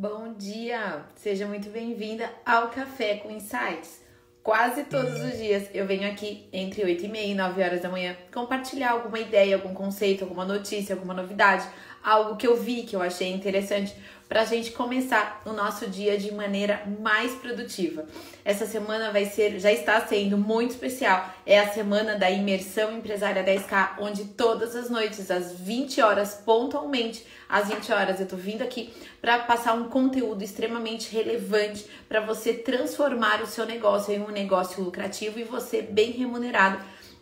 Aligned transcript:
Bom 0.00 0.32
dia! 0.38 1.04
Seja 1.16 1.44
muito 1.44 1.70
bem-vinda 1.70 2.30
ao 2.46 2.68
Café 2.68 3.16
com 3.16 3.32
Insights. 3.32 4.00
Quase 4.44 4.84
todos 4.84 5.20
os 5.20 5.36
dias 5.36 5.68
eu 5.74 5.88
venho 5.88 6.08
aqui 6.08 6.48
entre 6.52 6.84
8 6.84 7.04
e 7.04 7.08
meia 7.08 7.32
e 7.32 7.34
9 7.34 7.60
horas 7.60 7.80
da 7.80 7.88
manhã 7.88 8.16
compartilhar 8.32 8.92
alguma 8.92 9.18
ideia, 9.18 9.56
algum 9.56 9.74
conceito, 9.74 10.22
alguma 10.22 10.44
notícia, 10.44 10.94
alguma 10.94 11.14
novidade, 11.14 11.68
algo 12.08 12.36
que 12.36 12.46
eu 12.46 12.56
vi, 12.56 12.84
que 12.84 12.96
eu 12.96 13.02
achei 13.02 13.30
interessante 13.30 13.94
para 14.28 14.42
a 14.42 14.44
gente 14.44 14.72
começar 14.72 15.40
o 15.46 15.52
nosso 15.52 15.86
dia 15.86 16.18
de 16.18 16.32
maneira 16.32 16.82
mais 17.00 17.32
produtiva. 17.32 18.04
Essa 18.44 18.66
semana 18.66 19.10
vai 19.10 19.24
ser, 19.24 19.58
já 19.58 19.72
está 19.72 19.98
sendo 20.00 20.36
muito 20.36 20.72
especial. 20.72 21.26
É 21.46 21.58
a 21.58 21.68
semana 21.70 22.16
da 22.16 22.30
imersão 22.30 22.96
empresária 22.96 23.42
10K, 23.42 23.96
onde 24.00 24.26
todas 24.26 24.76
as 24.76 24.90
noites, 24.90 25.30
às 25.30 25.52
20 25.52 26.02
horas, 26.02 26.34
pontualmente, 26.44 27.24
às 27.48 27.68
20 27.68 27.90
horas, 27.90 28.20
eu 28.20 28.26
tô 28.26 28.36
vindo 28.36 28.62
aqui 28.62 28.92
para 29.20 29.38
passar 29.40 29.72
um 29.72 29.88
conteúdo 29.88 30.44
extremamente 30.44 31.10
relevante 31.10 31.86
para 32.06 32.20
você 32.20 32.52
transformar 32.52 33.42
o 33.42 33.46
seu 33.46 33.64
negócio 33.64 34.12
em 34.12 34.20
um 34.20 34.30
negócio 34.30 34.82
lucrativo 34.82 35.38
e 35.38 35.44
você 35.44 35.80
bem 35.80 36.10
remunerado 36.10 36.78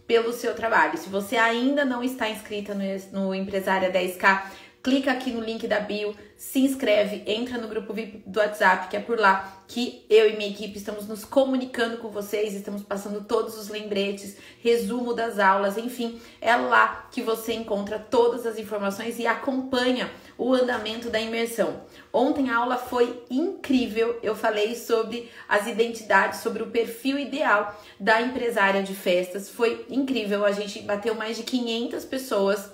pelo 0.06 0.32
seu 0.32 0.54
trabalho. 0.54 0.96
Se 0.96 1.08
você 1.08 1.36
ainda 1.36 1.84
não 1.84 2.02
está 2.02 2.28
inscrita 2.28 2.74
no, 2.74 2.82
no 3.12 3.34
Empresária 3.34 3.92
10K, 3.92 4.42
clica 4.86 5.10
aqui 5.10 5.32
no 5.32 5.40
link 5.40 5.66
da 5.66 5.80
bio, 5.80 6.14
se 6.36 6.60
inscreve, 6.60 7.24
entra 7.26 7.58
no 7.58 7.66
grupo 7.66 7.92
VIP 7.92 8.22
do 8.24 8.38
WhatsApp, 8.38 8.86
que 8.86 8.96
é 8.96 9.00
por 9.00 9.18
lá 9.18 9.64
que 9.66 10.06
eu 10.08 10.30
e 10.30 10.36
minha 10.36 10.48
equipe 10.48 10.78
estamos 10.78 11.08
nos 11.08 11.24
comunicando 11.24 11.96
com 11.96 12.08
vocês, 12.08 12.54
estamos 12.54 12.84
passando 12.84 13.24
todos 13.24 13.58
os 13.58 13.68
lembretes, 13.68 14.36
resumo 14.62 15.12
das 15.12 15.40
aulas, 15.40 15.76
enfim, 15.76 16.20
é 16.40 16.54
lá 16.54 17.08
que 17.10 17.20
você 17.20 17.52
encontra 17.54 17.98
todas 17.98 18.46
as 18.46 18.60
informações 18.60 19.18
e 19.18 19.26
acompanha 19.26 20.08
o 20.38 20.54
andamento 20.54 21.10
da 21.10 21.20
imersão. 21.20 21.80
Ontem 22.12 22.48
a 22.48 22.58
aula 22.58 22.76
foi 22.76 23.24
incrível, 23.28 24.20
eu 24.22 24.36
falei 24.36 24.76
sobre 24.76 25.28
as 25.48 25.66
identidades, 25.66 26.38
sobre 26.42 26.62
o 26.62 26.70
perfil 26.70 27.18
ideal 27.18 27.76
da 27.98 28.22
empresária 28.22 28.84
de 28.84 28.94
festas, 28.94 29.50
foi 29.50 29.84
incrível, 29.90 30.44
a 30.44 30.52
gente 30.52 30.78
bateu 30.82 31.16
mais 31.16 31.36
de 31.36 31.42
500 31.42 32.04
pessoas 32.04 32.70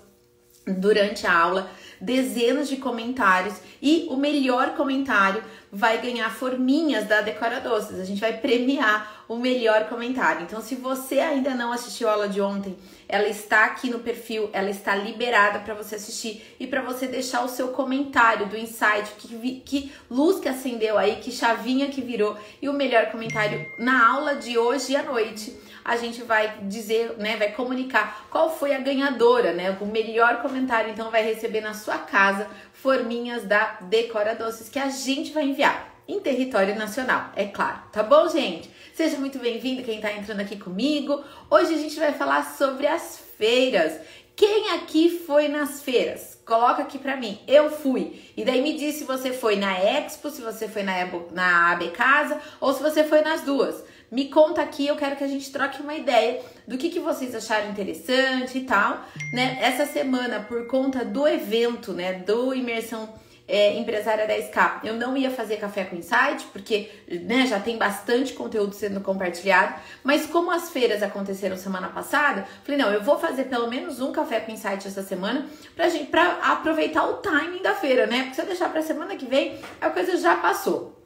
durante 0.66 1.26
a 1.26 1.36
aula 1.36 1.70
dezenas 2.02 2.68
de 2.68 2.76
comentários 2.76 3.54
e 3.80 4.06
o 4.10 4.16
melhor 4.16 4.74
comentário 4.74 5.42
vai 5.70 5.98
ganhar 6.02 6.28
forminhas 6.30 7.06
da 7.06 7.20
Decora 7.20 7.60
Doces. 7.60 7.98
A 7.98 8.04
gente 8.04 8.20
vai 8.20 8.36
premiar 8.36 9.24
o 9.28 9.36
melhor 9.36 9.88
comentário. 9.88 10.42
Então, 10.42 10.60
se 10.60 10.74
você 10.74 11.20
ainda 11.20 11.54
não 11.54 11.72
assistiu 11.72 12.08
a 12.08 12.12
aula 12.12 12.28
de 12.28 12.40
ontem, 12.40 12.76
ela 13.08 13.28
está 13.28 13.64
aqui 13.64 13.88
no 13.88 14.00
perfil, 14.00 14.50
ela 14.52 14.68
está 14.68 14.94
liberada 14.94 15.60
para 15.60 15.74
você 15.74 15.94
assistir 15.94 16.42
e 16.58 16.66
para 16.66 16.82
você 16.82 17.06
deixar 17.06 17.42
o 17.44 17.48
seu 17.48 17.68
comentário 17.68 18.46
do 18.46 18.56
insight, 18.56 19.10
que, 19.16 19.62
que 19.64 19.92
luz 20.10 20.40
que 20.40 20.48
acendeu 20.48 20.98
aí, 20.98 21.16
que 21.16 21.30
chavinha 21.30 21.88
que 21.88 22.02
virou 22.02 22.36
e 22.60 22.68
o 22.68 22.72
melhor 22.72 23.06
comentário 23.10 23.66
na 23.78 24.12
aula 24.12 24.36
de 24.36 24.58
hoje 24.58 24.94
à 24.96 25.02
noite 25.02 25.56
a 25.84 25.96
gente 25.96 26.22
vai 26.22 26.58
dizer, 26.62 27.16
né, 27.18 27.36
vai 27.36 27.52
comunicar 27.52 28.26
qual 28.30 28.56
foi 28.56 28.74
a 28.74 28.78
ganhadora, 28.78 29.52
né, 29.52 29.76
o 29.80 29.86
melhor 29.86 30.40
comentário, 30.42 30.90
então 30.90 31.10
vai 31.10 31.24
receber 31.24 31.60
na 31.60 31.74
sua 31.74 31.98
casa 31.98 32.48
forminhas 32.72 33.44
da 33.44 33.78
Decora 33.82 34.34
Doces 34.34 34.68
que 34.68 34.78
a 34.78 34.88
gente 34.88 35.32
vai 35.32 35.44
enviar 35.44 35.92
em 36.06 36.20
território 36.20 36.76
nacional, 36.76 37.30
é 37.36 37.46
claro. 37.46 37.78
Tá 37.92 38.02
bom, 38.02 38.28
gente? 38.28 38.70
Seja 38.92 39.16
muito 39.18 39.38
bem-vindo 39.38 39.82
quem 39.82 39.96
está 39.96 40.12
entrando 40.12 40.40
aqui 40.40 40.56
comigo. 40.58 41.24
Hoje 41.48 41.74
a 41.74 41.78
gente 41.78 41.98
vai 41.98 42.12
falar 42.12 42.44
sobre 42.56 42.86
as 42.86 43.22
feiras. 43.38 43.98
Quem 44.34 44.70
aqui 44.70 45.22
foi 45.24 45.48
nas 45.48 45.80
feiras? 45.80 46.40
Coloca 46.44 46.82
aqui 46.82 46.98
para 46.98 47.16
mim. 47.16 47.38
Eu 47.46 47.70
fui. 47.70 48.20
E 48.36 48.44
daí 48.44 48.60
me 48.60 48.76
diz 48.76 48.96
se 48.96 49.04
você 49.04 49.32
foi 49.32 49.56
na 49.56 49.78
Expo, 49.78 50.28
se 50.30 50.42
você 50.42 50.68
foi 50.68 50.82
na, 50.82 50.92
na 51.30 51.72
AB 51.72 51.90
Casa 51.90 52.40
ou 52.60 52.72
se 52.74 52.82
você 52.82 53.04
foi 53.04 53.22
nas 53.22 53.42
duas. 53.42 53.82
Me 54.12 54.28
conta 54.28 54.60
aqui, 54.60 54.86
eu 54.86 54.94
quero 54.94 55.16
que 55.16 55.24
a 55.24 55.26
gente 55.26 55.50
troque 55.50 55.80
uma 55.80 55.94
ideia 55.94 56.42
do 56.68 56.76
que, 56.76 56.90
que 56.90 57.00
vocês 57.00 57.34
acharam 57.34 57.70
interessante 57.70 58.58
e 58.58 58.64
tal, 58.64 59.02
né? 59.32 59.56
Essa 59.58 59.86
semana, 59.86 60.40
por 60.40 60.66
conta 60.66 61.02
do 61.02 61.26
evento, 61.26 61.94
né, 61.94 62.12
do 62.12 62.54
Imersão 62.54 63.08
é, 63.48 63.74
Empresária 63.78 64.28
10K, 64.28 64.80
eu 64.84 64.96
não 64.96 65.16
ia 65.16 65.30
fazer 65.30 65.56
café 65.56 65.84
com 65.84 65.96
insight, 65.96 66.44
porque 66.52 66.90
né, 67.22 67.46
já 67.46 67.58
tem 67.58 67.78
bastante 67.78 68.34
conteúdo 68.34 68.74
sendo 68.74 69.00
compartilhado, 69.00 69.80
mas 70.04 70.26
como 70.26 70.50
as 70.50 70.68
feiras 70.68 71.02
aconteceram 71.02 71.56
semana 71.56 71.88
passada, 71.88 72.46
falei, 72.64 72.78
não, 72.78 72.92
eu 72.92 73.02
vou 73.02 73.18
fazer 73.18 73.44
pelo 73.44 73.68
menos 73.68 73.98
um 73.98 74.12
café 74.12 74.40
com 74.40 74.52
insight 74.52 74.86
essa 74.86 75.02
semana 75.02 75.46
pra 75.74 75.88
gente 75.88 76.10
pra 76.10 76.38
aproveitar 76.52 77.06
o 77.06 77.14
timing 77.14 77.62
da 77.62 77.74
feira, 77.74 78.06
né? 78.06 78.24
Porque 78.24 78.34
se 78.34 78.42
eu 78.42 78.46
deixar 78.46 78.70
pra 78.70 78.82
semana 78.82 79.16
que 79.16 79.24
vem, 79.24 79.58
a 79.80 79.88
coisa 79.88 80.18
já 80.18 80.36
passou. 80.36 81.01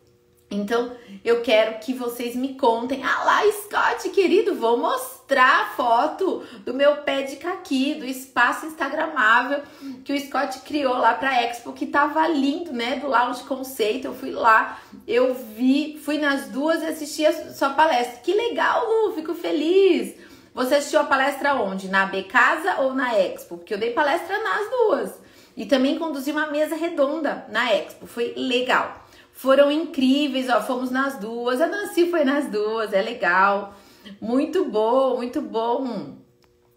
Então, 0.50 0.92
eu 1.24 1.42
quero 1.42 1.80
que 1.80 1.92
vocês 1.92 2.36
me 2.36 2.54
contem. 2.54 3.02
Ah 3.02 3.24
lá, 3.24 3.42
Scott, 3.50 4.08
querido, 4.10 4.54
vou 4.54 4.78
mostrar 4.78 5.62
a 5.62 5.66
foto 5.70 6.44
do 6.64 6.72
meu 6.72 6.98
pé 6.98 7.22
de 7.22 7.36
caqui, 7.36 7.94
do 7.94 8.04
espaço 8.04 8.66
instagramável 8.66 9.62
que 10.04 10.12
o 10.12 10.20
Scott 10.20 10.60
criou 10.60 10.96
lá 10.96 11.14
para 11.14 11.42
Expo, 11.42 11.72
que 11.72 11.86
tava 11.86 12.28
lindo, 12.28 12.72
né? 12.72 12.96
Do 12.96 13.08
Lounge 13.08 13.42
Conceito. 13.42 14.06
Eu 14.06 14.14
fui 14.14 14.30
lá, 14.30 14.78
eu 15.06 15.34
vi, 15.34 15.98
fui 16.04 16.18
nas 16.18 16.46
duas 16.46 16.80
e 16.80 16.86
assisti 16.86 17.26
a 17.26 17.52
sua 17.52 17.70
palestra. 17.70 18.20
Que 18.20 18.32
legal, 18.32 18.86
Lu, 18.88 19.14
fico 19.14 19.34
feliz. 19.34 20.14
Você 20.54 20.76
assistiu 20.76 21.00
a 21.00 21.04
palestra 21.04 21.54
onde? 21.54 21.88
Na 21.88 22.06
B 22.06 22.22
Casa 22.22 22.82
ou 22.82 22.94
na 22.94 23.18
Expo? 23.18 23.58
Porque 23.58 23.74
eu 23.74 23.78
dei 23.78 23.90
palestra 23.90 24.38
nas 24.42 24.70
duas. 24.70 25.10
E 25.56 25.66
também 25.66 25.98
conduzi 25.98 26.30
uma 26.30 26.46
mesa 26.46 26.76
redonda 26.76 27.46
na 27.48 27.74
Expo. 27.74 28.06
Foi 28.06 28.32
legal 28.36 29.05
foram 29.36 29.70
incríveis, 29.70 30.48
ó, 30.48 30.62
fomos 30.62 30.90
nas 30.90 31.18
duas. 31.18 31.60
A 31.60 31.66
Nancy 31.66 32.10
foi 32.10 32.24
nas 32.24 32.46
duas, 32.46 32.92
é 32.94 33.02
legal. 33.02 33.74
Muito 34.18 34.64
bom, 34.64 35.16
muito 35.16 35.42
bom. 35.42 36.16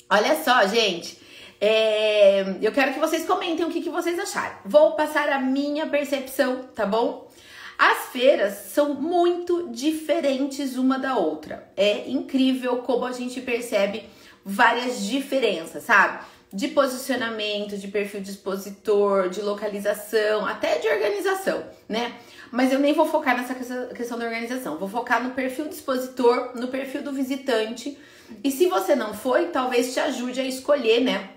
Olha 0.09 0.35
só, 0.43 0.67
gente. 0.67 1.17
É, 1.61 2.57
eu 2.61 2.71
quero 2.73 2.93
que 2.93 2.99
vocês 2.99 3.25
comentem 3.25 3.65
o 3.65 3.69
que, 3.69 3.81
que 3.81 3.89
vocês 3.89 4.19
acharam. 4.19 4.57
Vou 4.65 4.91
passar 4.91 5.29
a 5.29 5.39
minha 5.39 5.87
percepção, 5.87 6.63
tá 6.75 6.85
bom? 6.85 7.31
As 7.77 8.07
feiras 8.11 8.71
são 8.73 8.93
muito 8.93 9.69
diferentes 9.71 10.75
uma 10.75 10.99
da 10.99 11.15
outra. 11.15 11.71
É 11.77 12.09
incrível 12.09 12.79
como 12.79 13.05
a 13.05 13.13
gente 13.13 13.39
percebe 13.39 14.03
várias 14.43 15.05
diferenças, 15.05 15.83
sabe? 15.83 16.25
De 16.51 16.69
posicionamento, 16.69 17.77
de 17.77 17.87
perfil 17.87 18.21
de 18.21 18.31
expositor, 18.31 19.29
de 19.29 19.41
localização, 19.41 20.45
até 20.45 20.79
de 20.79 20.87
organização, 20.87 21.63
né? 21.87 22.15
Mas 22.51 22.73
eu 22.73 22.79
nem 22.79 22.93
vou 22.93 23.05
focar 23.05 23.37
nessa 23.37 23.53
questão 23.93 24.17
da 24.17 24.25
organização. 24.25 24.77
Vou 24.77 24.89
focar 24.89 25.23
no 25.23 25.31
perfil 25.31 25.65
do 25.65 25.73
expositor, 25.73 26.51
no 26.55 26.67
perfil 26.69 27.03
do 27.03 27.11
visitante. 27.11 27.97
E 28.43 28.49
se 28.49 28.67
você 28.67 28.95
não 28.95 29.13
foi, 29.13 29.47
talvez 29.47 29.93
te 29.93 29.99
ajude 29.99 30.39
a 30.39 30.43
escolher, 30.43 31.01
né? 31.01 31.29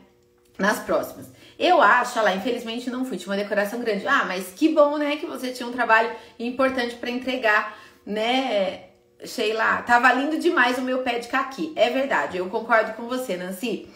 Nas 0.58 0.78
próximas. 0.78 1.26
Eu 1.58 1.82
acho, 1.82 2.20
lá, 2.22 2.34
infelizmente 2.34 2.90
não 2.90 3.04
fui, 3.04 3.18
tinha 3.18 3.30
uma 3.30 3.40
decoração 3.40 3.80
grande. 3.80 4.06
Ah, 4.06 4.24
mas 4.26 4.48
que 4.48 4.70
bom, 4.70 4.96
né, 4.96 5.16
que 5.16 5.26
você 5.26 5.52
tinha 5.52 5.68
um 5.68 5.72
trabalho 5.72 6.10
importante 6.38 6.94
para 6.96 7.10
entregar, 7.10 7.78
né? 8.04 8.84
Sheila, 9.24 9.82
tava 9.82 10.12
lindo 10.12 10.38
demais 10.38 10.78
o 10.78 10.82
meu 10.82 11.02
pé 11.02 11.18
de 11.18 11.28
caqui. 11.28 11.72
É 11.76 11.90
verdade, 11.90 12.38
eu 12.38 12.48
concordo 12.48 12.94
com 12.94 13.04
você, 13.04 13.36
Nancy. 13.36 13.88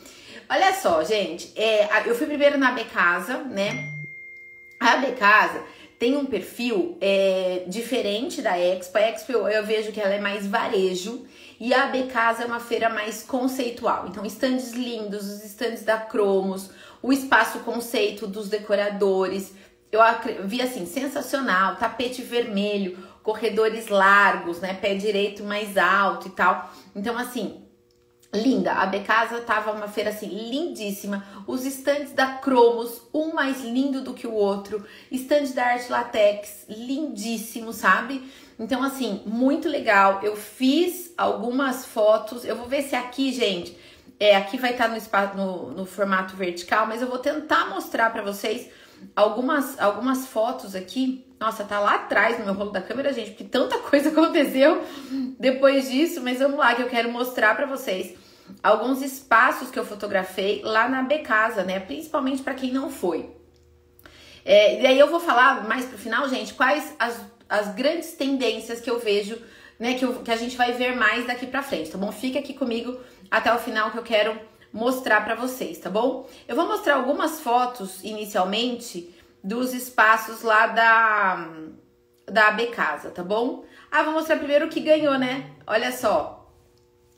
Olha 0.49 0.73
só, 0.75 1.03
gente, 1.03 1.53
é, 1.57 2.09
eu 2.09 2.15
fui 2.15 2.27
primeiro 2.27 2.57
na 2.57 2.71
B 2.71 2.85
Casa, 2.85 3.39
né? 3.39 3.93
A 4.79 4.97
B 4.99 5.13
Casa 5.13 5.63
tem 5.99 6.17
um 6.17 6.27
perfil 6.27 6.97
é, 7.01 7.65
diferente 7.67 8.43
da 8.43 8.59
Expo. 8.59 8.99
A 8.99 9.01
Expo 9.01 9.33
eu, 9.33 9.49
eu, 9.49 9.65
vejo 9.65 9.93
que 9.93 10.01
ela 10.01 10.15
é 10.15 10.21
mais 10.21 10.47
varejo 10.47 11.27
e 11.59 11.73
a 11.73 11.85
AB 11.85 12.05
Casa 12.05 12.43
é 12.43 12.47
uma 12.47 12.61
feira 12.61 12.89
mais 12.89 13.23
conceitual. 13.23 14.07
Então, 14.09 14.25
estandes 14.25 14.73
lindos, 14.73 15.27
os 15.27 15.45
estandes 15.45 15.83
da 15.83 15.99
Cromos, 15.99 16.71
o 17.03 17.13
espaço 17.13 17.61
conceito 17.61 18.27
dos 18.27 18.49
decoradores. 18.49 19.53
Eu 19.91 20.01
vi 20.45 20.61
assim, 20.61 20.85
sensacional, 20.85 21.77
tapete 21.77 22.21
vermelho, 22.21 22.99
corredores 23.23 23.89
largos, 23.89 24.61
né? 24.61 24.75
Pé 24.75 24.95
direito 24.95 25.43
mais 25.43 25.77
alto 25.79 26.29
e 26.29 26.31
tal. 26.31 26.71
Então, 26.95 27.17
assim, 27.17 27.66
linda. 28.43 28.73
A 28.73 28.87
Becasa 28.87 29.41
tava 29.41 29.73
uma 29.73 29.89
feira 29.89 30.11
assim 30.11 30.27
lindíssima. 30.27 31.25
Os 31.47 31.65
estandes 31.65 32.13
da 32.13 32.27
Cromos, 32.39 33.03
um 33.13 33.33
mais 33.33 33.63
lindo 33.63 34.03
do 34.03 34.15
que 34.15 34.27
o 34.27 34.33
outro. 34.35 34.85
Estande 35.11 35.53
da 35.53 35.67
Arte 35.67 35.91
Latex, 35.91 36.67
lindíssimo, 36.69 37.73
sabe? 37.73 38.31
Então 38.59 38.83
assim, 38.83 39.23
muito 39.27 39.69
legal. 39.69 40.21
Eu 40.23 40.37
fiz 40.37 41.13
algumas 41.17 41.85
fotos. 41.87 42.45
Eu 42.45 42.57
vou 42.57 42.67
ver 42.67 42.83
se 42.83 42.95
aqui, 42.95 43.33
gente, 43.33 43.77
é, 44.19 44.37
aqui 44.37 44.57
vai 44.57 44.73
estar 44.73 44.89
no, 44.89 44.97
espaço, 44.97 45.37
no, 45.37 45.71
no 45.71 45.87
formato 45.87 46.37
vertical, 46.37 46.87
mas 46.87 47.03
eu 47.03 47.09
vou 47.09 47.19
tentar 47.19 47.69
mostrar 47.69 48.11
para 48.11 48.23
vocês 48.23 48.69
algumas 49.15 49.79
algumas 49.79 50.27
fotos 50.27 50.75
aqui. 50.75 51.25
Nossa, 51.39 51.65
tá 51.65 51.79
lá 51.79 51.97
atrás 51.97 52.39
no 52.39 52.47
meu 52.47 52.55
rolo 52.55 52.71
da 52.71 52.81
câmera, 52.81 53.13
gente, 53.13 53.31
porque 53.31 53.45
tanta 53.45 53.79
coisa 53.91 54.09
aconteceu 54.09 54.83
depois 55.39 55.91
disso, 55.91 56.23
mas 56.23 56.39
vamos 56.39 56.59
lá 56.59 56.75
que 56.75 56.83
eu 56.83 56.89
quero 56.89 57.11
mostrar 57.13 57.55
para 57.55 57.67
vocês 57.67 58.15
alguns 58.63 59.03
espaços 59.03 59.71
que 59.71 59.79
eu 59.79 59.85
fotografei 59.85 60.63
lá 60.63 60.89
na 60.89 61.03
B 61.03 61.19
Casa, 61.19 61.63
né? 61.63 61.81
Principalmente 61.81 62.43
para 62.43 62.55
quem 62.55 62.73
não 62.73 62.91
foi. 62.91 63.31
É, 64.45 64.81
e 64.81 64.87
aí 64.87 64.99
eu 64.99 65.11
vou 65.11 65.21
falar 65.21 65.67
mais 65.67 65.85
pro 65.85 65.99
final, 65.99 66.29
gente, 66.29 66.55
quais 66.55 66.95
as, 66.99 67.21
as 67.49 67.75
grandes 67.75 68.13
tendências 68.13 68.81
que 68.81 68.89
eu 68.89 68.99
vejo, 68.99 69.37
né, 69.79 69.95
que, 69.95 70.05
eu, 70.05 70.23
que 70.23 70.31
a 70.31 70.37
gente 70.37 70.57
vai 70.57 70.73
ver 70.73 70.95
mais 70.95 71.27
daqui 71.27 71.47
pra 71.47 71.63
frente, 71.63 71.91
tá 71.91 71.99
bom? 71.99 72.13
Fica 72.13 72.39
aqui 72.39 72.55
comigo 72.55 72.99
até 73.31 73.53
o 73.53 73.59
final 73.59 73.91
que 73.91 73.99
eu 73.99 74.05
quero 74.05 74.39
mostrar 74.73 75.25
para 75.25 75.35
vocês, 75.35 75.79
tá 75.79 75.91
bom? 75.91 76.29
Eu 76.47 76.55
vou 76.55 76.67
mostrar 76.67 76.95
algumas 76.95 77.41
fotos 77.41 78.05
inicialmente 78.05 79.13
dos 79.43 79.75
espaços 79.75 80.43
lá 80.43 80.67
da 80.69 81.49
da 82.29 82.49
AB 82.49 82.67
Casa, 82.69 83.11
tá 83.11 83.23
bom? 83.23 83.65
Ah, 83.91 84.03
vou 84.03 84.13
mostrar 84.13 84.37
primeiro 84.37 84.67
o 84.67 84.69
que 84.69 84.81
ganhou, 84.81 85.17
né? 85.19 85.51
Olha 85.67 85.93
só. 85.93 86.36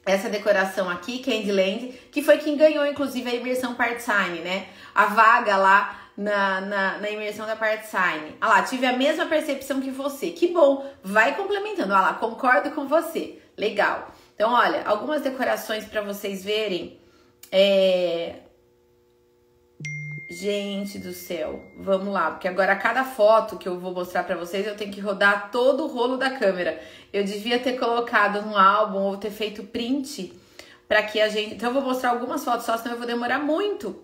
Essa 0.09 0.31
decoração 0.31 0.89
aqui, 0.89 1.19
Candyland, 1.19 1.93
que 2.11 2.23
foi 2.23 2.39
quem 2.39 2.57
ganhou, 2.57 2.87
inclusive, 2.87 3.29
a 3.29 3.35
imersão 3.35 3.75
part-time, 3.75 4.39
né? 4.39 4.69
A 4.95 5.05
vaga 5.05 5.55
lá 5.59 6.01
na, 6.17 6.63
na, 6.63 6.99
na 6.99 7.11
imersão 7.11 7.47
da 7.47 7.55
part-time. 7.55 8.35
Ah 8.41 8.49
lá, 8.49 8.63
tive 8.63 8.87
a 8.87 8.97
mesma 8.97 9.27
percepção 9.27 9.83
que 9.83 9.91
você. 9.91 10.31
Que 10.31 10.49
bom, 10.49 10.91
vai 11.05 11.37
complementando. 11.37 11.93
Ah 11.93 12.01
lá, 12.01 12.15
concordo 12.15 12.71
com 12.71 12.89
você. 12.89 13.39
Legal. 13.55 14.11
Então, 14.35 14.51
olha, 14.51 14.83
algumas 14.87 15.21
decorações 15.21 15.85
para 15.85 16.01
vocês 16.01 16.43
verem. 16.43 16.99
É... 17.53 18.37
Gente 20.39 21.01
do 21.01 21.13
céu, 21.13 21.65
vamos 21.77 22.15
lá, 22.15 22.31
porque 22.31 22.47
agora 22.47 22.77
cada 22.77 23.03
foto 23.03 23.57
que 23.57 23.69
eu 23.69 23.77
vou 23.81 23.93
mostrar 23.93 24.23
para 24.23 24.37
vocês 24.37 24.65
eu 24.65 24.77
tenho 24.77 24.93
que 24.93 25.01
rodar 25.01 25.51
todo 25.51 25.83
o 25.83 25.89
rolo 25.89 26.17
da 26.17 26.31
câmera. 26.31 26.81
Eu 27.13 27.25
devia 27.25 27.59
ter 27.59 27.73
colocado 27.73 28.41
no 28.43 28.57
álbum 28.57 28.99
ou 28.99 29.17
ter 29.17 29.33
feito 29.33 29.65
print 29.65 30.33
para 30.87 31.03
que 31.03 31.21
a 31.21 31.29
gente. 31.29 31.55
Então 31.55 31.71
eu 31.71 31.75
vou 31.75 31.83
mostrar 31.83 32.11
algumas 32.11 32.45
fotos 32.45 32.67
só, 32.67 32.77
senão 32.77 32.93
eu 32.93 32.99
vou 32.99 33.07
demorar 33.07 33.41
muito. 33.41 34.01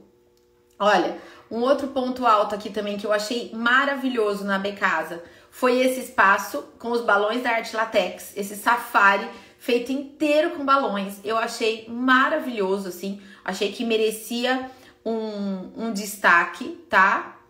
Olha, 0.76 1.16
um 1.48 1.60
outro 1.60 1.86
ponto 1.86 2.26
alto 2.26 2.52
aqui 2.52 2.68
também 2.68 2.98
que 2.98 3.06
eu 3.06 3.12
achei 3.12 3.52
maravilhoso 3.54 4.44
na 4.44 4.58
Becasa 4.58 5.22
foi 5.52 5.82
esse 5.82 6.00
espaço 6.00 6.64
com 6.80 6.90
os 6.90 7.02
balões 7.02 7.44
da 7.44 7.50
Arte 7.50 7.76
Latex, 7.76 8.36
esse 8.36 8.56
safari 8.56 9.28
feito 9.56 9.92
inteiro 9.92 10.50
com 10.50 10.64
balões. 10.64 11.20
Eu 11.22 11.38
achei 11.38 11.86
maravilhoso, 11.88 12.88
assim. 12.88 13.22
Achei 13.44 13.70
que 13.70 13.84
merecia 13.84 14.68
um, 15.04 15.86
um 15.86 15.92
destaque, 15.92 16.84
tá? 16.88 17.40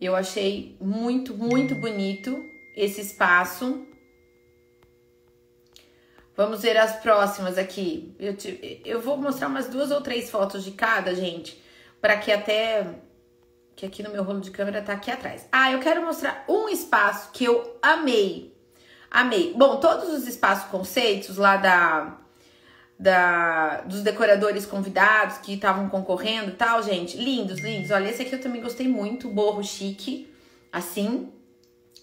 Eu 0.00 0.16
achei 0.16 0.76
muito, 0.80 1.34
muito 1.34 1.74
bonito 1.74 2.44
esse 2.76 3.00
espaço. 3.00 3.86
Vamos 6.36 6.62
ver 6.62 6.76
as 6.76 6.96
próximas 6.96 7.58
aqui. 7.58 8.14
Eu, 8.18 8.36
te, 8.36 8.80
eu 8.84 9.00
vou 9.00 9.16
mostrar 9.16 9.48
umas 9.48 9.68
duas 9.68 9.90
ou 9.90 10.00
três 10.00 10.30
fotos 10.30 10.64
de 10.64 10.72
cada, 10.72 11.14
gente, 11.14 11.62
para 12.00 12.16
que 12.16 12.32
até 12.32 13.00
que 13.74 13.86
aqui 13.86 14.02
no 14.02 14.10
meu 14.10 14.22
rolo 14.22 14.40
de 14.40 14.50
câmera 14.50 14.82
tá 14.82 14.92
aqui 14.92 15.10
atrás. 15.10 15.46
Ah, 15.50 15.72
eu 15.72 15.80
quero 15.80 16.04
mostrar 16.04 16.44
um 16.48 16.68
espaço 16.68 17.30
que 17.32 17.44
eu 17.44 17.78
amei. 17.80 18.56
Amei. 19.10 19.52
Bom, 19.54 19.78
todos 19.78 20.08
os 20.08 20.26
espaços 20.26 20.70
conceitos 20.70 21.36
lá 21.36 21.56
da 21.56 22.21
da, 23.02 23.80
dos 23.80 24.00
decoradores 24.02 24.64
convidados 24.64 25.38
que 25.38 25.54
estavam 25.54 25.88
concorrendo 25.88 26.50
e 26.50 26.54
tal, 26.54 26.80
gente. 26.84 27.16
Lindos, 27.16 27.58
lindos. 27.58 27.90
Olha, 27.90 28.08
esse 28.08 28.22
aqui 28.22 28.32
eu 28.32 28.40
também 28.40 28.62
gostei 28.62 28.86
muito, 28.86 29.28
borro 29.28 29.62
chique, 29.64 30.32
assim. 30.72 31.32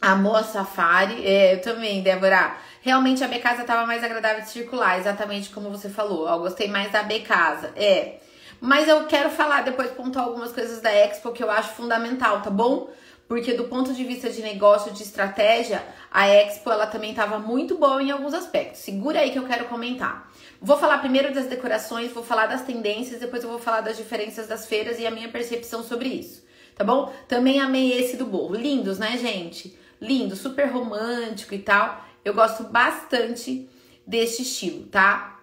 Amor 0.01 0.35
a 0.35 0.43
Safari. 0.43 1.25
É, 1.25 1.53
eu 1.53 1.61
também, 1.61 2.03
Débora. 2.03 2.57
Realmente 2.81 3.23
a 3.23 3.29
B 3.29 3.39
Casa 3.39 3.63
tava 3.63 3.85
mais 3.85 4.03
agradável 4.03 4.41
de 4.43 4.49
circular, 4.49 4.99
exatamente 4.99 5.49
como 5.49 5.69
você 5.69 5.89
falou. 5.89 6.27
Eu 6.27 6.39
gostei 6.39 6.67
mais 6.67 6.91
da 6.91 7.01
B 7.01 7.21
Casa. 7.21 7.71
É. 7.77 8.17
Mas 8.59 8.89
eu 8.89 9.05
quero 9.05 9.29
falar, 9.29 9.63
depois 9.63 9.91
pontuar 9.91 10.25
algumas 10.25 10.51
coisas 10.51 10.81
da 10.81 10.91
Expo 10.91 11.31
que 11.31 11.41
eu 11.41 11.49
acho 11.49 11.75
fundamental, 11.75 12.41
tá 12.41 12.49
bom? 12.49 12.89
Porque 13.29 13.53
do 13.53 13.65
ponto 13.65 13.93
de 13.93 14.03
vista 14.03 14.27
de 14.27 14.41
negócio, 14.41 14.91
de 14.91 15.03
estratégia, 15.03 15.85
a 16.09 16.27
Expo 16.27 16.71
ela 16.71 16.87
também 16.87 17.11
estava 17.11 17.37
muito 17.37 17.77
boa 17.77 18.01
em 18.01 18.09
alguns 18.09 18.33
aspectos. 18.33 18.81
Segura 18.81 19.19
aí 19.19 19.29
que 19.29 19.37
eu 19.37 19.45
quero 19.45 19.65
comentar. 19.65 20.33
Vou 20.59 20.75
falar 20.75 20.97
primeiro 20.97 21.31
das 21.31 21.45
decorações, 21.45 22.11
vou 22.11 22.23
falar 22.23 22.47
das 22.47 22.63
tendências, 22.63 23.19
depois 23.19 23.43
eu 23.43 23.49
vou 23.51 23.59
falar 23.59 23.81
das 23.81 23.97
diferenças 23.97 24.47
das 24.47 24.65
feiras 24.65 24.99
e 24.99 25.05
a 25.05 25.11
minha 25.11 25.29
percepção 25.29 25.83
sobre 25.83 26.09
isso, 26.09 26.43
tá 26.75 26.83
bom? 26.83 27.13
Também 27.27 27.59
amei 27.59 27.93
esse 27.93 28.17
do 28.17 28.25
bolo. 28.25 28.55
Lindos, 28.55 28.97
né, 28.97 29.15
gente? 29.15 29.77
Lindo, 30.01 30.35
super 30.35 30.65
romântico 30.65 31.53
e 31.53 31.59
tal. 31.59 32.03
Eu 32.25 32.33
gosto 32.33 32.63
bastante 32.63 33.69
deste 34.07 34.41
estilo, 34.41 34.87
tá? 34.87 35.39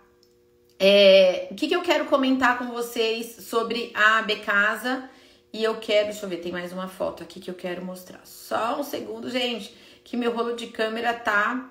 É, 0.76 1.46
o 1.52 1.54
que, 1.54 1.68
que 1.68 1.76
eu 1.76 1.82
quero 1.82 2.06
comentar 2.06 2.58
com 2.58 2.66
vocês 2.66 3.46
sobre 3.48 3.92
a 3.94 4.22
Becasa? 4.22 5.08
E 5.56 5.64
eu 5.64 5.76
quero, 5.76 6.08
deixa 6.08 6.26
eu 6.26 6.28
ver, 6.28 6.36
tem 6.36 6.52
mais 6.52 6.70
uma 6.70 6.86
foto 6.86 7.22
aqui 7.22 7.40
que 7.40 7.50
eu 7.50 7.54
quero 7.54 7.82
mostrar. 7.82 8.20
Só 8.26 8.78
um 8.78 8.82
segundo, 8.82 9.30
gente, 9.30 9.74
que 10.04 10.14
meu 10.14 10.30
rolo 10.36 10.54
de 10.54 10.66
câmera 10.66 11.14
tá 11.14 11.70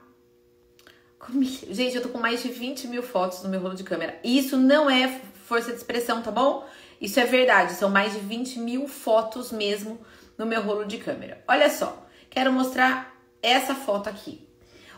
Gente, 1.69 1.95
eu 1.95 2.01
tô 2.01 2.09
com 2.09 2.17
mais 2.17 2.41
de 2.41 2.49
20 2.49 2.87
mil 2.87 3.03
fotos 3.03 3.43
no 3.43 3.49
meu 3.49 3.61
rolo 3.61 3.75
de 3.75 3.83
câmera. 3.83 4.19
Isso 4.23 4.57
não 4.57 4.89
é 4.89 5.21
força 5.45 5.69
de 5.69 5.77
expressão, 5.77 6.23
tá 6.23 6.31
bom? 6.31 6.67
Isso 6.99 7.19
é 7.19 7.25
verdade, 7.25 7.73
são 7.73 7.91
mais 7.91 8.13
de 8.13 8.19
20 8.21 8.57
mil 8.57 8.87
fotos 8.87 9.51
mesmo 9.51 9.99
no 10.35 10.47
meu 10.47 10.63
rolo 10.63 10.85
de 10.85 10.97
câmera. 10.97 11.43
Olha 11.47 11.69
só, 11.69 12.07
quero 12.27 12.51
mostrar 12.51 13.15
essa 13.39 13.75
foto 13.75 14.09
aqui. 14.09 14.44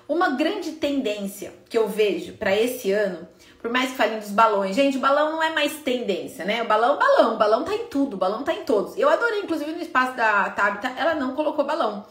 Uma 0.07 0.30
grande 0.30 0.74
tendência 0.74 1.54
que 1.69 1.77
eu 1.77 1.88
vejo 1.88 2.33
para 2.33 2.56
esse 2.56 2.92
ano, 2.92 3.27
por 3.62 3.69
mais 3.69 3.92
que 3.92 3.98
falem 3.98 4.19
dos 4.19 4.30
balões, 4.30 4.75
gente, 4.75 4.98
o 4.98 5.01
balão 5.01 5.33
não 5.33 5.44
é 5.44 5.50
mais 5.50 5.74
tendência, 5.80 6.45
né? 6.45 6.63
O 6.63 6.68
balão, 6.68 6.95
o 6.95 6.98
balão, 6.98 7.36
o 7.36 7.38
balão 7.38 7.63
tá 7.65 7.74
em 7.74 7.88
tudo, 7.88 8.13
o 8.13 8.18
balão 8.18 8.44
tá 8.44 8.54
em 8.54 8.63
todos. 8.63 8.98
Eu 8.98 9.09
adorei, 9.09 9.42
inclusive 9.42 9.71
no 9.74 9.81
espaço 9.81 10.15
da 10.15 10.50
Tabita, 10.51 10.94
ela 10.98 11.13
não 11.13 11.36
colocou 11.36 11.65
balão. 11.65 12.06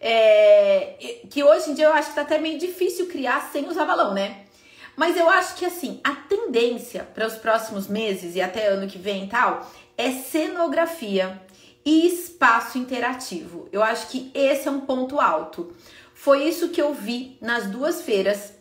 É, 0.00 1.20
que 1.30 1.42
hoje 1.42 1.70
em 1.70 1.74
dia 1.74 1.86
eu 1.86 1.92
acho 1.92 2.10
que 2.10 2.14
tá 2.14 2.22
até 2.22 2.38
meio 2.38 2.58
difícil 2.58 3.06
criar 3.06 3.50
sem 3.52 3.68
usar 3.68 3.84
balão, 3.84 4.14
né? 4.14 4.42
Mas 4.96 5.16
eu 5.16 5.28
acho 5.28 5.54
que 5.56 5.64
assim, 5.64 6.00
a 6.04 6.12
tendência 6.12 7.08
para 7.14 7.26
os 7.26 7.34
próximos 7.34 7.88
meses 7.88 8.36
e 8.36 8.40
até 8.40 8.66
ano 8.66 8.86
que 8.86 8.98
vem 8.98 9.24
e 9.24 9.28
tal 9.28 9.68
é 9.96 10.10
cenografia 10.10 11.40
e 11.84 12.06
espaço 12.06 12.78
interativo. 12.78 13.68
Eu 13.72 13.82
acho 13.82 14.08
que 14.08 14.30
esse 14.34 14.68
é 14.68 14.70
um 14.70 14.80
ponto 14.80 15.20
alto. 15.20 15.72
Foi 16.22 16.44
isso 16.44 16.68
que 16.68 16.80
eu 16.80 16.94
vi 16.94 17.36
nas 17.40 17.66
duas 17.66 18.02
feiras 18.02 18.52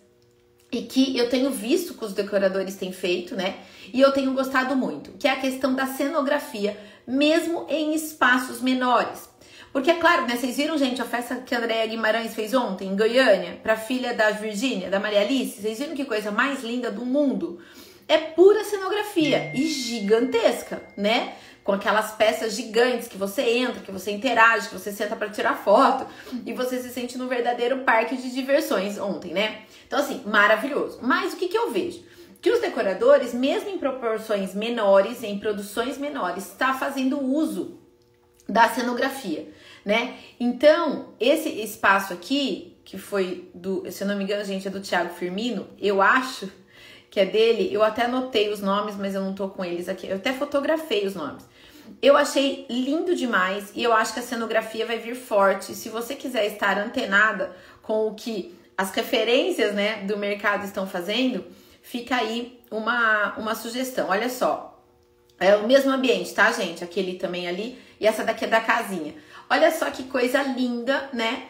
e 0.72 0.82
que 0.82 1.16
eu 1.16 1.30
tenho 1.30 1.52
visto 1.52 1.94
que 1.94 2.04
os 2.04 2.12
decoradores 2.12 2.76
têm 2.76 2.92
feito, 2.92 3.36
né? 3.36 3.58
E 3.94 4.02
eu 4.02 4.12
tenho 4.12 4.34
gostado 4.34 4.76
muito, 4.76 5.12
que 5.12 5.28
é 5.28 5.32
a 5.32 5.40
questão 5.40 5.76
da 5.76 5.86
cenografia, 5.86 6.76
mesmo 7.06 7.68
em 7.70 7.94
espaços 7.94 8.62
menores. 8.62 9.30
Porque 9.72 9.92
é 9.92 9.94
claro, 9.98 10.26
né? 10.26 10.38
Vocês 10.38 10.58
viram, 10.58 10.76
gente, 10.76 11.04
a 11.04 11.06
festa 11.06 11.36
que 11.36 11.54
a 11.54 11.60
Andréa 11.60 11.86
Guimarães 11.86 12.34
fez 12.34 12.52
ontem 12.56 12.88
em 12.88 12.98
Goiânia, 12.98 13.60
pra 13.62 13.78
filha 13.78 14.16
da 14.16 14.32
Virgínia, 14.32 14.90
da 14.90 15.00
Maria 15.00 15.22
Alice? 15.22 15.62
Vocês 15.62 15.78
viram 15.78 15.94
que 15.94 16.06
coisa 16.06 16.32
mais 16.32 16.64
linda 16.64 16.90
do 16.90 17.06
mundo? 17.06 17.60
É 18.08 18.18
pura 18.18 18.64
cenografia 18.64 19.52
e 19.54 19.68
gigantesca, 19.68 20.82
né? 20.98 21.36
Com 21.64 21.74
aquelas 21.74 22.12
peças 22.12 22.54
gigantes 22.54 23.08
que 23.08 23.18
você 23.18 23.42
entra, 23.42 23.82
que 23.82 23.92
você 23.92 24.12
interage, 24.12 24.70
que 24.70 24.74
você 24.74 24.92
senta 24.92 25.16
para 25.16 25.30
tirar 25.30 25.56
foto 25.56 26.08
e 26.46 26.54
você 26.54 26.82
se 26.82 26.90
sente 26.90 27.18
no 27.18 27.28
verdadeiro 27.28 27.80
parque 27.80 28.18
de 28.18 28.32
diversões 28.32 28.98
ontem, 28.98 29.32
né? 29.32 29.62
Então, 29.86 30.00
assim, 30.00 30.24
maravilhoso. 30.26 31.00
Mas 31.02 31.34
o 31.34 31.38
que, 31.38 31.48
que 31.48 31.58
eu 31.58 31.72
vejo? 31.72 32.04
Que 32.42 32.50
os 32.50 32.60
decoradores, 32.60 33.34
mesmo 33.34 33.70
em 33.70 33.78
proporções 33.78 34.56
menores, 34.56 35.24
em 35.24 35.38
produções 35.38 35.98
menores, 35.98 36.48
está 36.48 36.74
fazendo 36.74 37.22
uso 37.22 37.80
da 38.50 38.68
cenografia 38.70 39.48
né? 39.84 40.18
Então, 40.40 41.14
esse 41.20 41.50
espaço 41.50 42.14
aqui, 42.14 42.78
que 42.86 42.98
foi 42.98 43.50
do, 43.54 43.90
se 43.92 44.04
eu 44.04 44.08
não 44.08 44.16
me 44.16 44.24
engano, 44.24 44.44
gente, 44.44 44.68
é 44.68 44.72
do 44.72 44.80
Thiago 44.80 45.14
Firmino, 45.14 45.68
eu 45.80 46.02
acho 46.02 46.50
que 47.10 47.20
é 47.20 47.26
dele, 47.26 47.74
eu 47.74 47.84
até 47.84 48.06
anotei 48.06 48.50
os 48.50 48.62
nomes, 48.62 48.96
mas 48.96 49.16
eu 49.16 49.22
não 49.22 49.34
tô 49.34 49.50
com 49.50 49.66
eles 49.66 49.90
aqui, 49.90 50.08
eu 50.08 50.16
até 50.16 50.32
fotografei 50.32 51.06
os 51.06 51.14
nomes. 51.14 51.46
Eu 52.02 52.16
achei 52.16 52.66
lindo 52.70 53.16
demais 53.16 53.72
e 53.74 53.84
eu 53.84 53.94
acho 53.94 54.14
que 54.14 54.20
a 54.20 54.24
cenografia 54.24 54.86
vai 54.86 55.00
vir 55.00 55.16
forte. 55.16 55.74
Se 55.74 55.90
você 55.90 56.16
quiser 56.16 56.46
estar 56.46 56.78
antenada 56.78 57.56
com 57.82 58.08
o 58.08 58.14
que 58.14 58.56
as 58.78 58.92
referências, 58.92 59.74
né, 59.74 60.04
do 60.04 60.18
mercado 60.18 60.66
estão 60.66 60.88
fazendo, 60.88 61.46
fica 61.82 62.16
aí 62.16 62.60
uma, 62.70 63.36
uma 63.38 63.56
sugestão. 63.56 64.10
Olha 64.10 64.30
só, 64.30 64.80
é 65.40 65.56
o 65.56 65.68
mesmo 65.68 65.92
ambiente, 65.92 66.34
tá, 66.34 66.52
gente? 66.52 66.84
Aquele 66.84 67.16
também 67.16 67.48
ali 67.48 67.80
e 68.00 68.08
essa 68.08 68.24
daqui 68.24 68.46
é 68.46 68.48
da 68.48 68.62
casinha. 68.62 69.16
Olha 69.50 69.72
só 69.72 69.90
que 69.92 70.04
coisa 70.04 70.42
linda, 70.44 71.10
né? 71.12 71.48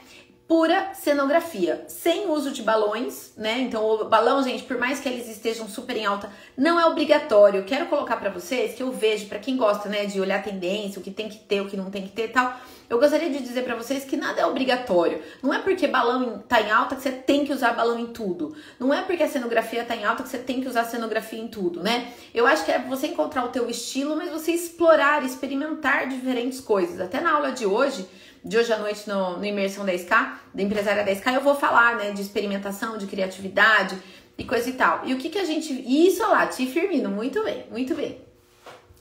Pura 0.52 0.90
cenografia, 0.94 1.86
sem 1.88 2.30
uso 2.30 2.52
de 2.52 2.62
balões, 2.62 3.32
né? 3.38 3.62
Então, 3.62 3.90
o 3.90 4.04
balão, 4.04 4.44
gente, 4.44 4.64
por 4.64 4.78
mais 4.78 5.00
que 5.00 5.08
eles 5.08 5.30
estejam 5.30 5.66
super 5.66 5.96
em 5.96 6.06
alta, 6.06 6.30
não 6.58 6.78
é 6.78 6.86
obrigatório. 6.86 7.64
Quero 7.64 7.86
colocar 7.86 8.18
para 8.18 8.30
vocês 8.30 8.76
que 8.76 8.84
eu 8.84 8.92
vejo, 8.92 9.28
para 9.28 9.40
quem 9.40 9.56
gosta, 9.56 9.88
né, 9.88 10.06
de 10.06 10.20
olhar 10.20 10.44
tendência, 10.44 11.00
o 11.00 11.02
que 11.02 11.10
tem 11.10 11.30
que 11.30 11.38
ter, 11.38 11.62
o 11.62 11.70
que 11.70 11.78
não 11.78 11.90
tem 11.90 12.04
que 12.04 12.10
ter 12.10 12.34
tal. 12.34 12.54
Eu 12.90 13.00
gostaria 13.00 13.30
de 13.30 13.40
dizer 13.40 13.64
para 13.64 13.76
vocês 13.76 14.04
que 14.04 14.18
nada 14.18 14.42
é 14.42 14.46
obrigatório. 14.46 15.22
Não 15.42 15.54
é 15.54 15.60
porque 15.60 15.88
balão 15.88 16.44
tá 16.46 16.60
em 16.60 16.70
alta 16.70 16.98
que 16.98 17.02
você 17.02 17.12
tem 17.14 17.46
que 17.46 17.54
usar 17.54 17.72
balão 17.72 17.98
em 17.98 18.08
tudo. 18.08 18.54
Não 18.78 18.94
é 18.94 19.02
porque 19.02 19.24
a 19.24 19.30
cenografia 19.30 19.86
tá 19.86 19.96
em 19.96 20.04
alta 20.04 20.22
que 20.22 20.28
você 20.28 20.40
tem 20.40 20.60
que 20.60 20.68
usar 20.68 20.84
cenografia 20.84 21.40
em 21.40 21.48
tudo, 21.48 21.82
né? 21.82 22.12
Eu 22.34 22.46
acho 22.46 22.66
que 22.66 22.72
é 22.74 22.78
você 22.78 23.08
encontrar 23.08 23.46
o 23.46 23.48
teu 23.48 23.70
estilo, 23.70 24.18
mas 24.18 24.30
você 24.30 24.52
explorar, 24.52 25.24
experimentar 25.24 26.10
diferentes 26.10 26.60
coisas. 26.60 27.00
Até 27.00 27.22
na 27.22 27.32
aula 27.32 27.54
de 27.54 27.66
hoje, 27.66 28.06
de 28.44 28.58
hoje 28.58 28.74
à 28.74 28.78
noite 28.78 29.08
no, 29.08 29.38
no 29.38 29.46
Imersão 29.46 29.86
10K, 29.86 30.34
da 30.54 30.64
empresária 30.64 31.06
10K, 31.06 31.36
eu 31.36 31.42
vou 31.42 31.56
falar, 31.56 31.96
né, 31.96 32.12
de 32.12 32.22
experimentação, 32.22 32.98
de 32.98 33.06
criatividade 33.06 33.98
e 34.38 34.44
coisa 34.44 34.70
e 34.70 34.74
tal. 34.74 35.02
E 35.06 35.14
o 35.14 35.18
que 35.18 35.30
que 35.30 35.38
a 35.38 35.46
gente... 35.46 35.72
Isso, 35.72 36.24
olha 36.24 36.32
lá, 36.32 36.48
Ti 36.48 36.66
Firmino, 36.66 37.10
muito 37.10 37.44
bem, 37.44 37.66
muito 37.70 37.94
bem. 37.94 38.22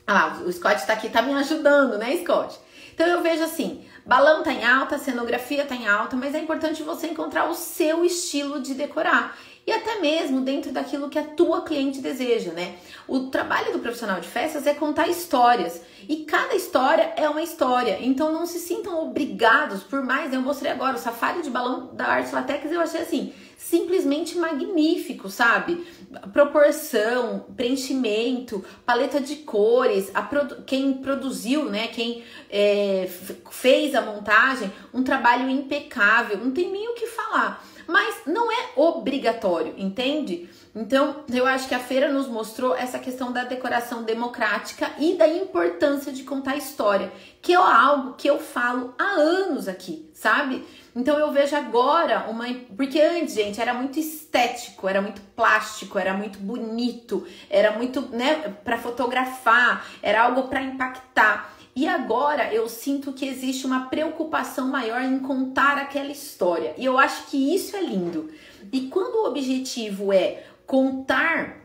Olha 0.07 0.19
lá, 0.19 0.43
o 0.45 0.53
Scott 0.53 0.87
tá 0.87 0.93
aqui, 0.93 1.09
tá 1.09 1.23
me 1.23 1.33
ajudando, 1.35 1.97
né, 1.97 2.17
Scott? 2.19 2.59
Então 2.93 3.07
eu 3.07 3.23
vejo 3.23 3.43
assim, 3.43 3.83
balão 4.05 4.43
tá 4.43 4.53
em 4.53 4.65
alta, 4.65 4.99
cenografia 4.99 5.65
tá 5.65 5.75
em 5.75 5.89
alta, 5.89 6.17
mas 6.17 6.35
é 6.35 6.39
importante 6.39 6.83
você 6.83 7.07
encontrar 7.07 7.49
o 7.49 7.55
seu 7.55 8.05
estilo 8.05 8.61
de 8.61 8.75
decorar 8.75 9.37
e 9.71 9.73
até 9.73 10.01
mesmo 10.01 10.41
dentro 10.41 10.73
daquilo 10.73 11.09
que 11.09 11.19
a 11.19 11.23
tua 11.23 11.63
cliente 11.63 12.01
deseja, 12.01 12.51
né? 12.51 12.75
O 13.07 13.29
trabalho 13.29 13.73
do 13.73 13.79
profissional 13.79 14.21
de 14.21 14.27
festas 14.27 14.67
é 14.67 14.75
contar 14.75 15.07
histórias 15.07 15.81
e 16.09 16.25
cada 16.25 16.57
história 16.57 17.13
é 17.17 17.29
uma 17.29 17.41
história, 17.41 17.99
então 18.01 18.33
não 18.33 18.47
se 18.47 18.59
sintam 18.59 19.01
obrigados, 19.01 19.85
por 19.85 20.03
mais, 20.03 20.33
eu 20.33 20.41
mostrei 20.41 20.73
agora 20.73 20.97
o 20.97 20.99
safari 20.99 21.43
de 21.43 21.51
balão 21.51 21.95
da 21.95 22.05
Arte 22.05 22.35
Latex, 22.35 22.73
eu 22.73 22.81
achei 22.81 23.03
assim, 23.03 23.33
simplesmente 23.57 24.37
magnífico, 24.37 25.29
sabe? 25.29 25.87
Proporção, 26.33 27.47
preenchimento, 27.57 28.65
paleta 28.85 29.21
de 29.21 29.37
cores, 29.37 30.11
produ 30.29 30.63
quem 30.67 30.95
produziu, 30.95 31.67
né? 31.67 31.87
Quem 31.87 32.25
é, 32.51 33.09
fez 33.53 33.95
a 33.95 34.01
montagem, 34.01 34.73
um 34.93 35.05
trabalho 35.05 35.49
impecável, 35.49 36.39
não 36.39 36.51
tem 36.51 36.73
nem 36.73 36.89
o 36.89 36.95
que 36.95 37.07
falar. 37.07 37.65
Mas 37.87 38.23
não 38.27 38.51
é 38.51 38.71
obrigatório, 38.77 39.75
entende? 39.77 40.49
Então, 40.75 41.25
eu 41.33 41.47
acho 41.47 41.67
que 41.67 41.75
a 41.75 41.81
feira 41.81 42.13
nos 42.13 42.29
mostrou 42.29 42.77
essa 42.77 42.99
questão 42.99 43.33
da 43.33 43.43
decoração 43.43 44.05
democrática 44.05 44.91
e 44.99 45.15
da 45.15 45.27
importância 45.27 46.13
de 46.13 46.23
contar 46.23 46.57
história, 46.57 47.13
que 47.43 47.53
é 47.53 47.57
algo 47.57 48.15
que 48.15 48.29
eu 48.29 48.39
falo 48.39 48.95
há 48.97 49.15
anos 49.15 49.67
aqui, 49.67 50.09
sabe? 50.15 50.65
Então 50.95 51.19
eu 51.19 51.31
vejo 51.33 51.57
agora 51.57 52.27
uma. 52.29 52.47
Porque 52.77 53.01
antes, 53.01 53.35
gente, 53.35 53.61
era 53.61 53.73
muito 53.73 53.99
estético, 53.99 54.89
era 54.89 55.01
muito 55.01 55.21
plástico, 55.37 55.99
era 55.99 56.15
muito 56.15 56.39
bonito, 56.39 57.27
era 57.49 57.73
muito, 57.73 58.03
né, 58.15 58.55
para 58.65 58.77
fotografar, 58.77 59.87
era 60.03 60.23
algo 60.23 60.45
para 60.45 60.63
impactar. 60.63 61.55
E 61.81 61.89
agora 61.89 62.53
eu 62.53 62.69
sinto 62.69 63.11
que 63.11 63.27
existe 63.27 63.65
uma 63.65 63.87
preocupação 63.87 64.69
maior 64.69 65.01
em 65.01 65.19
contar 65.19 65.79
aquela 65.79 66.13
história. 66.13 66.75
E 66.77 66.85
eu 66.85 66.99
acho 66.99 67.29
que 67.29 67.55
isso 67.55 67.75
é 67.75 67.81
lindo. 67.81 68.31
E 68.71 68.83
quando 68.89 69.15
o 69.15 69.27
objetivo 69.27 70.13
é 70.13 70.45
contar 70.67 71.57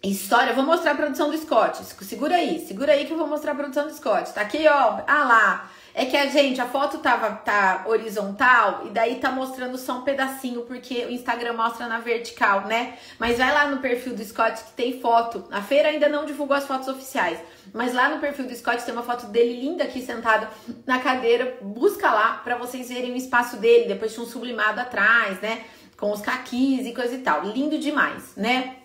história, 0.00 0.54
vou 0.54 0.64
mostrar 0.64 0.92
a 0.92 0.94
produção 0.94 1.28
do 1.28 1.36
Scott. 1.36 1.84
Segura 2.04 2.36
aí, 2.36 2.64
segura 2.68 2.92
aí 2.92 3.04
que 3.04 3.12
eu 3.12 3.18
vou 3.18 3.26
mostrar 3.26 3.50
a 3.50 3.54
produção 3.56 3.88
do 3.88 3.92
Scott. 3.92 4.32
Tá 4.32 4.42
aqui, 4.42 4.64
ó. 4.68 5.00
Ah 5.08 5.24
lá. 5.24 5.70
É 5.98 6.06
que 6.06 6.16
a 6.16 6.26
gente, 6.26 6.60
a 6.60 6.66
foto 6.68 6.98
tava 6.98 7.28
tá 7.32 7.82
horizontal 7.84 8.82
e 8.86 8.90
daí 8.90 9.16
tá 9.16 9.32
mostrando 9.32 9.76
só 9.76 9.94
um 9.94 10.02
pedacinho, 10.02 10.62
porque 10.62 11.04
o 11.06 11.10
Instagram 11.10 11.54
mostra 11.54 11.88
na 11.88 11.98
vertical, 11.98 12.68
né? 12.68 12.96
Mas 13.18 13.38
vai 13.38 13.52
lá 13.52 13.66
no 13.66 13.78
perfil 13.78 14.14
do 14.14 14.24
Scott 14.24 14.62
que 14.62 14.72
tem 14.74 15.00
foto. 15.00 15.44
A 15.50 15.60
feira 15.60 15.88
ainda 15.88 16.08
não 16.08 16.24
divulgou 16.24 16.56
as 16.56 16.68
fotos 16.68 16.86
oficiais, 16.86 17.40
mas 17.74 17.94
lá 17.94 18.10
no 18.10 18.20
perfil 18.20 18.46
do 18.46 18.54
Scott 18.54 18.84
tem 18.84 18.94
uma 18.94 19.02
foto 19.02 19.26
dele 19.26 19.60
linda 19.60 19.82
aqui 19.82 20.00
sentado 20.00 20.46
na 20.86 21.00
cadeira. 21.00 21.58
Busca 21.60 22.08
lá 22.08 22.34
para 22.44 22.56
vocês 22.56 22.88
verem 22.88 23.12
o 23.12 23.16
espaço 23.16 23.56
dele, 23.56 23.88
depois 23.88 24.14
tinha 24.14 24.24
um 24.24 24.28
sublimado 24.28 24.80
atrás, 24.80 25.40
né? 25.40 25.64
Com 25.96 26.12
os 26.12 26.20
caquis 26.20 26.86
e 26.86 26.94
coisa 26.94 27.16
e 27.16 27.22
tal. 27.22 27.42
Lindo 27.42 27.76
demais, 27.76 28.36
né? 28.36 28.76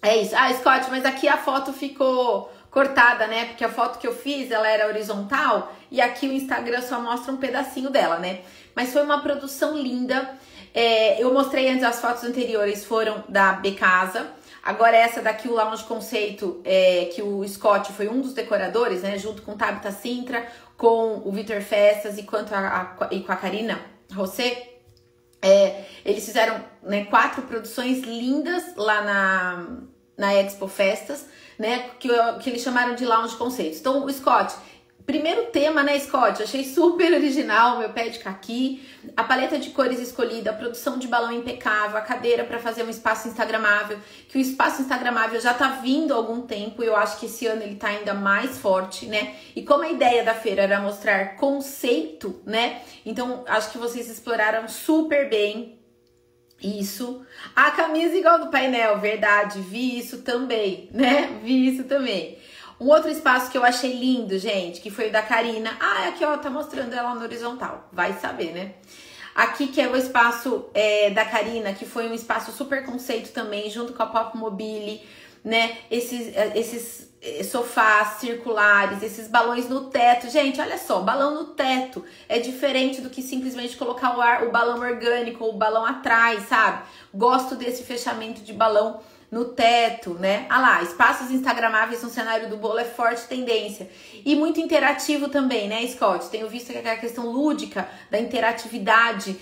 É 0.00 0.16
isso. 0.16 0.34
Ah, 0.34 0.50
Scott, 0.54 0.86
mas 0.88 1.04
aqui 1.04 1.28
a 1.28 1.36
foto 1.36 1.74
ficou 1.74 2.50
cortada, 2.72 3.26
né? 3.26 3.44
Porque 3.44 3.62
a 3.62 3.68
foto 3.68 3.98
que 3.98 4.06
eu 4.06 4.16
fiz, 4.16 4.50
ela 4.50 4.66
era 4.66 4.88
horizontal 4.88 5.76
e 5.90 6.00
aqui 6.00 6.26
o 6.26 6.32
Instagram 6.32 6.80
só 6.80 6.98
mostra 6.98 7.30
um 7.30 7.36
pedacinho 7.36 7.90
dela, 7.90 8.18
né? 8.18 8.40
Mas 8.74 8.92
foi 8.92 9.02
uma 9.02 9.20
produção 9.20 9.76
linda. 9.76 10.30
É, 10.74 11.22
eu 11.22 11.32
mostrei 11.34 11.68
antes 11.68 11.84
as 11.84 12.00
fotos 12.00 12.24
anteriores 12.24 12.82
foram 12.82 13.22
da 13.28 13.52
Becasa. 13.52 14.26
Agora 14.62 14.96
essa 14.96 15.20
daqui, 15.20 15.48
o 15.48 15.54
Lounge 15.54 15.84
Conceito, 15.84 16.62
é, 16.64 17.10
que 17.14 17.20
o 17.20 17.46
Scott 17.46 17.92
foi 17.92 18.08
um 18.08 18.22
dos 18.22 18.32
decoradores, 18.32 19.02
né? 19.02 19.18
Junto 19.18 19.42
com 19.42 19.54
Tabita 19.54 19.92
Sintra, 19.92 20.46
com 20.78 21.20
o 21.26 21.30
Vitor 21.30 21.60
Festas 21.60 22.16
e, 22.16 22.22
quanto 22.22 22.54
a, 22.54 22.96
a, 22.98 23.08
e 23.10 23.20
com 23.20 23.32
a 23.32 23.36
Karina 23.36 23.78
Rosé. 24.14 24.70
É, 25.42 25.84
eles 26.06 26.24
fizeram 26.24 26.64
né, 26.82 27.04
quatro 27.04 27.42
produções 27.42 27.98
lindas 27.98 28.76
lá 28.76 29.02
na, 29.02 29.66
na 30.22 30.34
Expo 30.34 30.68
Festas 30.68 31.26
né? 31.58 31.90
Que, 31.98 32.08
que 32.40 32.50
eles 32.50 32.62
chamaram 32.62 32.94
de 32.94 33.04
lounge 33.04 33.36
conceitos. 33.36 33.78
Então, 33.78 34.04
o 34.04 34.12
Scott, 34.12 34.54
primeiro 35.06 35.46
tema, 35.46 35.82
né, 35.82 35.98
Scott? 35.98 36.42
Achei 36.42 36.64
super 36.64 37.12
original, 37.14 37.78
meu 37.78 37.90
pé 37.90 38.08
de 38.08 38.18
caqui, 38.18 38.86
a 39.16 39.24
paleta 39.24 39.58
de 39.58 39.70
cores 39.70 40.00
escolhida, 40.00 40.50
a 40.50 40.54
produção 40.54 40.98
de 40.98 41.06
balão 41.06 41.32
impecável, 41.32 41.96
a 41.96 42.00
cadeira 42.00 42.44
para 42.44 42.58
fazer 42.58 42.82
um 42.82 42.90
espaço 42.90 43.28
instagramável, 43.28 43.98
que 44.28 44.38
o 44.38 44.40
espaço 44.40 44.82
instagramável 44.82 45.40
já 45.40 45.54
tá 45.54 45.68
vindo 45.68 46.12
há 46.12 46.16
algum 46.16 46.42
tempo, 46.42 46.82
eu 46.82 46.96
acho 46.96 47.18
que 47.18 47.26
esse 47.26 47.46
ano 47.46 47.62
ele 47.62 47.76
tá 47.76 47.88
ainda 47.88 48.14
mais 48.14 48.58
forte, 48.58 49.06
né? 49.06 49.34
E 49.54 49.62
como 49.62 49.84
a 49.84 49.90
ideia 49.90 50.24
da 50.24 50.34
feira 50.34 50.62
era 50.62 50.80
mostrar 50.80 51.36
conceito, 51.36 52.40
né? 52.44 52.82
Então, 53.04 53.44
acho 53.46 53.70
que 53.70 53.78
vocês 53.78 54.08
exploraram 54.08 54.66
super 54.68 55.28
bem 55.28 55.81
isso. 56.62 57.24
A 57.54 57.70
camisa 57.70 58.14
igual 58.16 58.38
do 58.38 58.50
painel, 58.50 58.98
verdade. 58.98 59.60
Vi 59.60 59.98
isso 59.98 60.22
também, 60.22 60.88
né? 60.94 61.40
Vi 61.42 61.68
isso 61.68 61.84
também. 61.84 62.38
Um 62.80 62.88
outro 62.88 63.10
espaço 63.10 63.50
que 63.50 63.56
eu 63.56 63.64
achei 63.64 63.92
lindo, 63.92 64.38
gente, 64.38 64.80
que 64.80 64.90
foi 64.90 65.08
o 65.08 65.12
da 65.12 65.22
Karina. 65.22 65.76
Ah, 65.78 66.08
aqui, 66.08 66.24
ó, 66.24 66.36
tá 66.36 66.50
mostrando 66.50 66.92
ela 66.92 67.14
no 67.14 67.22
horizontal. 67.22 67.88
Vai 67.92 68.14
saber, 68.14 68.52
né? 68.52 68.74
Aqui 69.34 69.68
que 69.68 69.80
é 69.80 69.88
o 69.88 69.96
espaço 69.96 70.66
é, 70.74 71.10
da 71.10 71.24
Karina, 71.24 71.72
que 71.72 71.86
foi 71.86 72.08
um 72.08 72.12
espaço 72.12 72.52
super 72.52 72.84
conceito 72.84 73.32
também, 73.32 73.70
junto 73.70 73.92
com 73.94 74.02
a 74.02 74.06
Pop 74.06 74.36
Mobile, 74.36 75.00
né? 75.44 75.78
Esses, 75.90 76.34
é, 76.36 76.52
esses 76.56 77.12
eh, 77.24 77.44
sofás 77.44 78.20
circulares, 78.20 79.00
esses 79.00 79.28
balões 79.28 79.68
no 79.68 79.90
teto. 79.90 80.28
Gente, 80.28 80.60
olha 80.60 80.76
só, 80.76 81.00
balão 81.00 81.34
no 81.34 81.44
teto 81.46 82.04
é 82.28 82.40
diferente 82.40 83.00
do 83.00 83.08
que 83.08 83.22
simplesmente 83.22 83.76
colocar 83.76 84.16
o, 84.16 84.20
ar, 84.20 84.44
o 84.44 84.50
balão 84.50 84.80
orgânico 84.80 85.44
o 85.44 85.52
balão 85.52 85.86
atrás, 85.86 86.48
sabe? 86.48 86.82
Gosto 87.14 87.54
desse 87.54 87.84
fechamento 87.84 88.42
de 88.42 88.52
balão 88.52 89.00
no 89.30 89.46
teto, 89.46 90.14
né? 90.14 90.46
Ah 90.50 90.60
lá, 90.60 90.82
espaços 90.82 91.30
instagramáveis 91.30 92.02
no 92.02 92.10
cenário 92.10 92.50
do 92.50 92.56
bolo 92.56 92.78
é 92.78 92.84
forte 92.84 93.26
tendência. 93.26 93.88
E 94.24 94.36
muito 94.36 94.60
interativo 94.60 95.28
também, 95.28 95.68
né, 95.68 95.86
Scott? 95.86 96.28
Tenho 96.28 96.48
visto 96.48 96.70
que 96.70 96.78
aquela 96.78 96.96
questão 96.96 97.30
lúdica 97.30 97.88
da 98.10 98.20
interatividade 98.20 99.40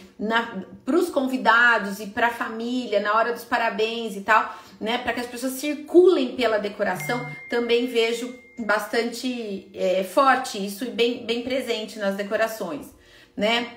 para 0.84 0.96
os 0.96 1.10
convidados 1.10 1.98
e 1.98 2.06
para 2.06 2.28
a 2.28 2.30
família 2.30 3.00
na 3.00 3.14
hora 3.14 3.32
dos 3.32 3.44
parabéns 3.44 4.16
e 4.16 4.20
tal 4.20 4.54
né, 4.80 4.98
para 4.98 5.12
que 5.12 5.20
as 5.20 5.26
pessoas 5.26 5.52
circulem 5.54 6.34
pela 6.34 6.58
decoração, 6.58 7.24
também 7.50 7.86
vejo 7.86 8.34
bastante 8.58 9.70
é, 9.74 10.02
forte 10.02 10.64
isso 10.64 10.84
e 10.84 10.90
bem, 10.90 11.24
bem 11.24 11.42
presente 11.42 11.98
nas 11.98 12.16
decorações, 12.16 12.86
né? 13.36 13.76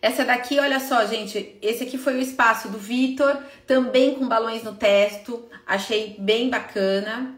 Essa 0.00 0.24
daqui, 0.24 0.60
olha 0.60 0.78
só, 0.78 1.04
gente, 1.06 1.58
esse 1.60 1.82
aqui 1.82 1.98
foi 1.98 2.14
o 2.14 2.20
espaço 2.20 2.68
do 2.68 2.78
Vitor, 2.78 3.36
também 3.66 4.14
com 4.14 4.28
balões 4.28 4.62
no 4.62 4.76
teto, 4.76 5.48
achei 5.66 6.14
bem 6.20 6.48
bacana. 6.48 7.34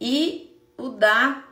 E 0.00 0.56
o 0.78 0.90
da 0.90 1.43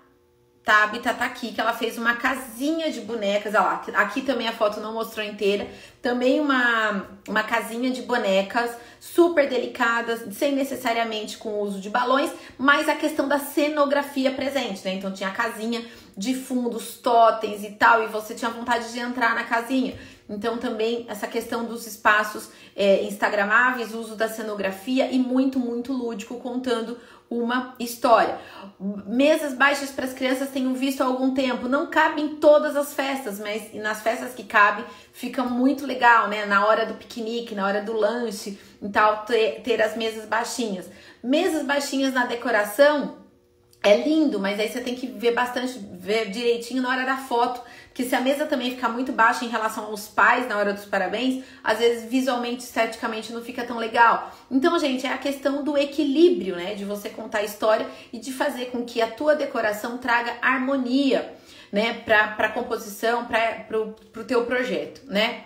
Tabita 0.65 1.13
tá 1.13 1.25
aqui, 1.25 1.53
que 1.53 1.61
ela 1.61 1.73
fez 1.73 1.99
uma 1.99 2.15
casinha 2.15 2.91
de 2.91 3.01
bonecas. 3.01 3.55
Olha 3.55 3.65
lá, 3.65 3.85
aqui 3.95 4.23
também 4.23 4.47
a 4.47 4.53
foto 4.53 4.79
não 4.81 4.95
mostrou 4.95 5.27
inteira. 5.27 5.67
Também 6.01 6.39
uma, 6.39 7.05
uma 7.29 7.43
casinha 7.43 7.91
de 7.91 8.03
bonecas 8.03 8.71
super 9.01 9.49
delicadas, 9.49 10.23
sem 10.37 10.55
necessariamente 10.55 11.37
com 11.37 11.49
o 11.49 11.63
uso 11.63 11.81
de 11.81 11.91
balões, 11.91 12.31
mas 12.57 12.89
a 12.89 12.95
questão 12.95 13.27
da 13.27 13.41
cenografia 13.41 14.31
presente, 14.31 14.85
né? 14.85 14.95
Então 14.95 15.13
tinha 15.13 15.29
a 15.29 15.33
casinha 15.33 15.85
de 16.17 16.35
fundos, 16.35 16.99
totens 16.99 17.65
e 17.65 17.71
tal, 17.73 18.05
e 18.05 18.07
você 18.07 18.33
tinha 18.33 18.51
vontade 18.51 18.93
de 18.93 19.01
entrar 19.01 19.35
na 19.35 19.43
casinha. 19.43 19.99
Então, 20.33 20.57
também 20.57 21.05
essa 21.09 21.27
questão 21.27 21.65
dos 21.65 21.87
espaços 21.87 22.49
é, 22.75 23.05
instagramáveis, 23.05 23.95
uso 23.95 24.17
da 24.17 24.29
cenografia 24.29 25.11
e 25.13 25.19
muito, 25.19 25.59
muito 25.59 25.93
lúdico, 25.93 26.37
contando 26.37 26.99
uma 27.29 27.75
história. 27.79 28.39
Mesas 29.07 29.55
baixas 29.55 29.91
para 29.91 30.07
as 30.07 30.13
crianças 30.13 30.51
tenho 30.51 30.75
visto 30.75 31.03
há 31.03 31.07
algum 31.07 31.35
tempo. 31.35 31.69
Não 31.69 31.87
cabe 31.87 32.23
em 32.23 32.37
todas 32.37 32.77
as 32.77 32.95
festas, 32.95 33.39
mas 33.39 33.75
nas 33.75 34.03
festas 34.03 34.35
que 34.35 34.45
cabe 34.45 34.85
fica 35.13 35.43
muito 35.43 35.87
legal, 35.87 36.29
né? 36.29 36.47
Na 36.47 36.67
hora 36.67 36.87
do 36.87 36.95
piquenique, 36.95 37.55
na 37.55 37.67
hora 37.67 37.83
do 37.83 37.93
lanche 37.93 38.59
e 38.81 38.89
tal, 38.89 39.25
ter, 39.25 39.61
ter 39.63 39.83
as 39.83 39.97
mesas 39.97 40.27
baixinhas. 40.27 40.89
Mesas 41.23 41.65
baixinhas 41.65 42.13
na 42.13 42.27
decoração 42.27 43.23
é 43.83 43.97
lindo, 43.97 44.39
mas 44.39 44.61
aí 44.61 44.69
você 44.69 44.81
tem 44.81 44.95
que 44.95 45.07
ver 45.07 45.33
bastante, 45.33 45.79
ver 45.79 46.31
direitinho 46.31 46.83
na 46.83 46.91
hora 46.91 47.05
da 47.05 47.17
foto 47.17 47.61
que 47.95 48.05
se 48.05 48.15
a 48.15 48.21
mesa 48.21 48.47
também 48.47 48.71
ficar 48.71 48.89
muito 48.89 49.13
baixa 49.13 49.45
em 49.45 49.49
relação 49.49 49.85
aos 49.85 50.09
pais 50.09 50.49
na 50.49 50.57
hora 50.57 50.73
dos 50.73 50.85
parabéns, 50.85 51.45
às 51.63 51.79
vezes 51.79 52.11
visualmente, 52.11 52.65
esteticamente 52.65 53.33
não 53.33 53.43
fica 53.43 53.65
tão 53.65 53.79
legal. 53.79 54.33
Então, 54.51 54.79
gente, 54.79 55.07
é 55.07 55.13
a 55.13 55.19
questão 55.19 55.63
do 55.63 55.77
equilíbrio, 55.77 56.57
né? 56.57 56.75
De 56.75 56.85
você 56.85 57.09
contar 57.11 57.39
a 57.39 57.45
história 57.45 57.87
e 58.13 58.19
de 58.19 58.33
fazer 58.33 58.67
com 58.67 58.85
que 58.85 59.03
a 59.03 59.11
tua 59.11 59.35
decoração 59.35 59.99
traga 59.99 60.37
harmonia, 60.41 61.35
né? 61.71 61.95
Pra, 62.05 62.29
pra 62.29 62.49
composição, 62.49 63.27
pra, 63.27 63.65
pro, 63.69 63.95
pro 64.13 64.25
teu 64.25 64.45
projeto, 64.45 65.03
né? 65.07 65.45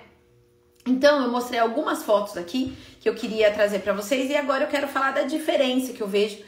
Então, 0.87 1.21
eu 1.23 1.31
mostrei 1.31 1.59
algumas 1.59 2.05
fotos 2.05 2.37
aqui 2.37 2.77
que 3.01 3.09
eu 3.09 3.15
queria 3.15 3.51
trazer 3.51 3.81
para 3.81 3.93
vocês 3.93 4.31
e 4.31 4.37
agora 4.37 4.65
eu 4.65 4.69
quero 4.69 4.87
falar 4.87 5.11
da 5.13 5.23
diferença 5.23 5.93
que 5.93 6.01
eu 6.01 6.07
vejo, 6.07 6.39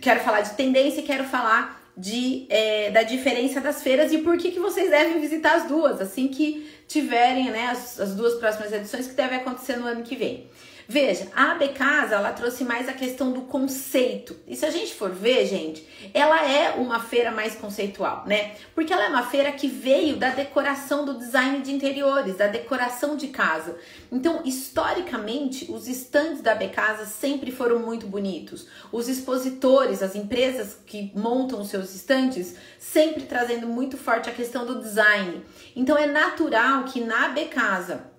quero 0.00 0.20
falar 0.20 0.42
de 0.42 0.50
tendência 0.50 1.00
e 1.00 1.04
quero 1.04 1.24
falar 1.24 1.79
de, 1.96 2.46
é, 2.48 2.90
da 2.90 3.02
diferença 3.02 3.60
das 3.60 3.82
feiras 3.82 4.12
e 4.12 4.18
por 4.18 4.36
que, 4.36 4.50
que 4.50 4.60
vocês 4.60 4.90
devem 4.90 5.20
visitar 5.20 5.56
as 5.56 5.68
duas, 5.68 6.00
assim 6.00 6.28
que 6.28 6.68
tiverem 6.88 7.50
né, 7.50 7.66
as, 7.66 8.00
as 8.00 8.14
duas 8.14 8.34
próximas 8.34 8.72
edições 8.72 9.06
que 9.06 9.14
devem 9.14 9.38
acontecer 9.38 9.76
no 9.76 9.86
ano 9.86 10.02
que 10.02 10.16
vem. 10.16 10.48
Veja, 10.92 11.28
a 11.36 11.52
AB 11.52 11.68
Casa, 11.68 12.16
ela 12.16 12.32
trouxe 12.32 12.64
mais 12.64 12.88
a 12.88 12.92
questão 12.92 13.30
do 13.30 13.42
conceito. 13.42 14.34
E 14.44 14.56
se 14.56 14.66
a 14.66 14.72
gente 14.72 14.92
for 14.92 15.12
ver, 15.12 15.46
gente, 15.46 15.86
ela 16.12 16.44
é 16.44 16.72
uma 16.72 16.98
feira 16.98 17.30
mais 17.30 17.54
conceitual, 17.54 18.24
né? 18.26 18.56
Porque 18.74 18.92
ela 18.92 19.04
é 19.04 19.08
uma 19.08 19.22
feira 19.22 19.52
que 19.52 19.68
veio 19.68 20.16
da 20.16 20.30
decoração 20.30 21.04
do 21.04 21.16
design 21.16 21.60
de 21.60 21.70
interiores, 21.70 22.36
da 22.36 22.48
decoração 22.48 23.16
de 23.16 23.28
casa. 23.28 23.78
Então, 24.10 24.42
historicamente, 24.44 25.70
os 25.70 25.86
estandes 25.86 26.40
da 26.40 26.50
AB 26.50 26.70
Casa 26.70 27.04
sempre 27.04 27.52
foram 27.52 27.78
muito 27.78 28.08
bonitos. 28.08 28.66
Os 28.90 29.08
expositores, 29.08 30.02
as 30.02 30.16
empresas 30.16 30.76
que 30.84 31.12
montam 31.14 31.64
seus 31.64 31.94
estandes, 31.94 32.56
sempre 32.80 33.26
trazendo 33.26 33.68
muito 33.68 33.96
forte 33.96 34.28
a 34.28 34.32
questão 34.32 34.66
do 34.66 34.80
design. 34.80 35.40
Então, 35.76 35.96
é 35.96 36.06
natural 36.06 36.82
que 36.82 37.00
na 37.00 37.26
AB 37.26 37.44
Casa, 37.44 38.09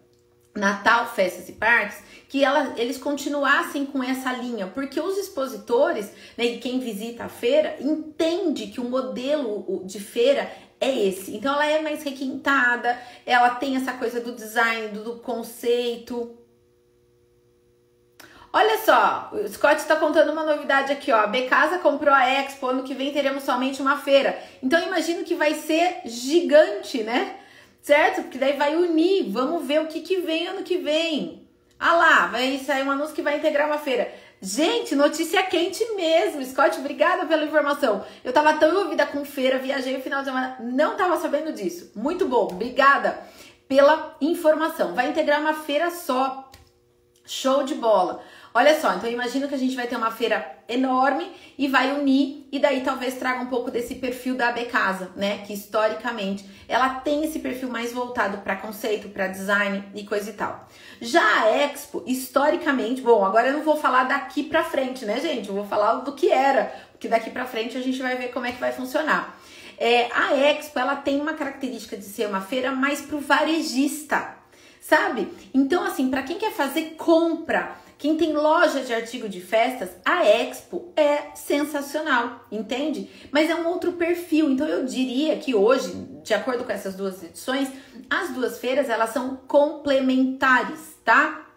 Natal, 0.54 1.08
Festas 1.14 1.48
e 1.48 1.54
Parques, 1.54 2.04
que 2.28 2.44
ela, 2.44 2.74
eles 2.78 2.98
continuassem 2.98 3.86
com 3.86 4.04
essa 4.04 4.32
linha, 4.34 4.68
porque 4.68 5.00
os 5.00 5.18
expositores, 5.18 6.12
né, 6.38 6.46
e 6.46 6.58
quem 6.60 6.80
visita 6.80 7.26
a 7.26 7.30
feira, 7.30 7.78
entende 7.80 8.68
que 8.68 8.82
o 8.82 8.90
modelo 8.90 9.82
de 9.86 10.00
feira 10.00 10.52
é 10.80 10.90
esse. 11.08 11.36
Então 11.36 11.54
ela 11.54 11.66
é 11.66 11.82
mais 11.82 12.04
requintada, 12.04 13.00
ela 13.26 13.52
tem 13.52 13.76
essa 13.76 13.94
coisa 13.94 14.20
do 14.20 14.34
design, 14.34 14.90
do, 14.90 15.04
do 15.04 15.16
conceito. 15.18 16.38
Olha 18.54 18.78
só, 18.80 19.30
o 19.32 19.48
Scott 19.48 19.76
está 19.78 19.96
contando 19.96 20.34
uma 20.34 20.44
novidade 20.44 20.92
aqui, 20.92 21.10
ó. 21.12 21.22
A 21.22 21.28
Becasa 21.28 21.80
comprou 21.80 22.14
a 22.14 22.28
Expo, 22.28 22.68
ano 22.68 22.84
que 22.84 22.94
vem 22.94 23.14
teremos 23.14 23.44
somente 23.44 23.82
uma 23.82 23.98
feira. 23.98 24.38
Então 24.62 24.86
imagino 24.86 25.24
que 25.24 25.36
vai 25.36 25.54
ser 25.54 26.02
gigante, 26.04 27.02
né? 27.04 27.38
Certo? 27.82 28.22
Porque 28.24 28.38
daí 28.38 28.58
vai 28.58 28.76
unir. 28.76 29.30
Vamos 29.30 29.66
ver 29.66 29.82
o 29.82 29.88
que, 29.88 30.02
que 30.02 30.18
vem 30.18 30.48
ano 30.48 30.64
que 30.64 30.78
vem. 30.78 31.48
Ah 31.80 31.94
lá, 31.94 32.28
vai 32.28 32.60
sair 32.60 32.84
um 32.84 32.92
anúncio 32.92 33.16
que 33.16 33.24
vai 33.24 33.38
integrar 33.38 33.68
uma 33.68 33.80
feira. 33.80 34.14
Gente, 34.40 34.96
notícia 34.96 35.42
quente 35.44 35.84
mesmo. 35.96 36.44
Scott, 36.46 36.80
obrigada 36.80 37.26
pela 37.26 37.44
informação. 37.44 38.06
Eu 38.24 38.32
tava 38.32 38.54
tão 38.56 38.70
envolvida 38.72 39.06
com 39.06 39.26
feira, 39.26 39.58
viajei 39.58 39.98
o 39.98 40.02
final 40.02 40.22
de 40.22 40.26
semana, 40.26 40.58
não 40.60 40.96
tava 40.96 41.18
sabendo 41.18 41.54
disso. 41.54 41.92
Muito 41.96 42.28
bom, 42.28 42.48
obrigada 42.52 43.20
pela 43.68 44.16
informação. 44.20 44.94
Vai 44.94 45.10
integrar 45.10 45.40
uma 45.40 45.54
feira 45.54 45.90
só. 45.90 46.52
Show 47.26 47.64
de 47.64 47.76
bola. 47.76 48.24
Olha 48.54 48.78
só, 48.82 48.94
então 48.94 49.10
imagino 49.10 49.48
que 49.48 49.56
a 49.56 49.58
gente 49.58 49.78
vai 49.78 49.88
ter 49.88 49.96
uma 49.96 50.12
feira 50.12 50.60
enorme 50.68 51.32
e 51.58 51.70
vai 51.70 51.98
unir 51.98 52.48
e 52.52 52.60
daí 52.60 52.82
talvez 52.82 53.16
traga 53.16 53.42
um 53.42 53.46
pouco 53.46 53.72
desse 53.72 53.96
perfil 53.96 54.36
da 54.36 54.50
AB 54.50 54.66
Casa, 54.66 55.10
né? 55.16 55.38
Que 55.48 55.54
historicamente 55.54 56.46
ela 56.68 56.90
tem 56.96 57.24
esse 57.24 57.40
perfil 57.40 57.70
mais 57.70 57.94
voltado 57.94 58.40
para 58.40 58.58
conceito, 58.58 59.08
para 59.08 59.28
design 59.28 59.84
e 59.96 60.04
coisa 60.04 60.30
e 60.30 60.34
tal. 60.34 60.68
Já 61.00 61.44
a 61.44 61.50
Expo, 61.50 62.04
historicamente, 62.06 63.02
bom, 63.02 63.24
agora 63.24 63.48
eu 63.48 63.54
não 63.54 63.64
vou 63.64 63.78
falar 63.78 64.04
daqui 64.04 64.44
para 64.44 64.66
frente, 64.66 65.06
né, 65.06 65.22
gente? 65.22 65.48
Eu 65.48 65.56
vou 65.56 65.66
falar 65.66 65.96
do 65.96 66.12
que 66.12 66.30
era, 66.30 66.74
porque 66.92 67.08
daqui 67.08 67.30
para 67.30 67.46
frente 67.46 67.78
a 67.78 67.82
gente 67.82 68.02
vai 68.02 68.18
ver 68.18 68.34
como 68.34 68.46
é 68.46 68.52
que 68.52 68.60
vai 68.60 68.74
funcionar. 68.74 69.40
É, 69.78 70.10
a 70.14 70.36
Expo, 70.36 70.78
ela 70.78 70.98
tem 70.98 71.22
uma 71.22 71.34
característica 71.34 71.96
de 71.96 72.04
ser 72.04 72.28
uma 72.28 72.42
feira 72.42 72.72
mais 72.74 73.00
pro 73.00 73.20
varejista, 73.20 74.36
sabe? 74.82 75.32
Então, 75.54 75.86
assim, 75.86 76.10
para 76.10 76.22
quem 76.22 76.38
quer 76.38 76.52
fazer 76.52 76.96
compra 76.98 77.80
quem 78.02 78.18
tem 78.18 78.34
loja 78.34 78.82
de 78.82 78.92
artigo 78.92 79.30
de 79.30 79.40
festas, 79.40 79.92
a 80.04 80.26
Expo 80.26 80.92
é 80.96 81.36
sensacional, 81.36 82.48
entende? 82.52 83.08
Mas 83.30 83.48
é 83.48 83.54
um 83.54 83.68
outro 83.68 83.92
perfil. 83.92 84.50
Então 84.50 84.68
eu 84.68 84.84
diria 84.84 85.38
que 85.38 85.54
hoje, 85.54 85.94
de 86.24 86.34
acordo 86.34 86.64
com 86.64 86.72
essas 86.72 86.96
duas 86.96 87.22
edições, 87.22 87.70
as 88.10 88.32
duas 88.32 88.58
feiras 88.58 88.90
elas 88.90 89.12
são 89.12 89.36
complementares, 89.48 90.98
tá? 91.06 91.48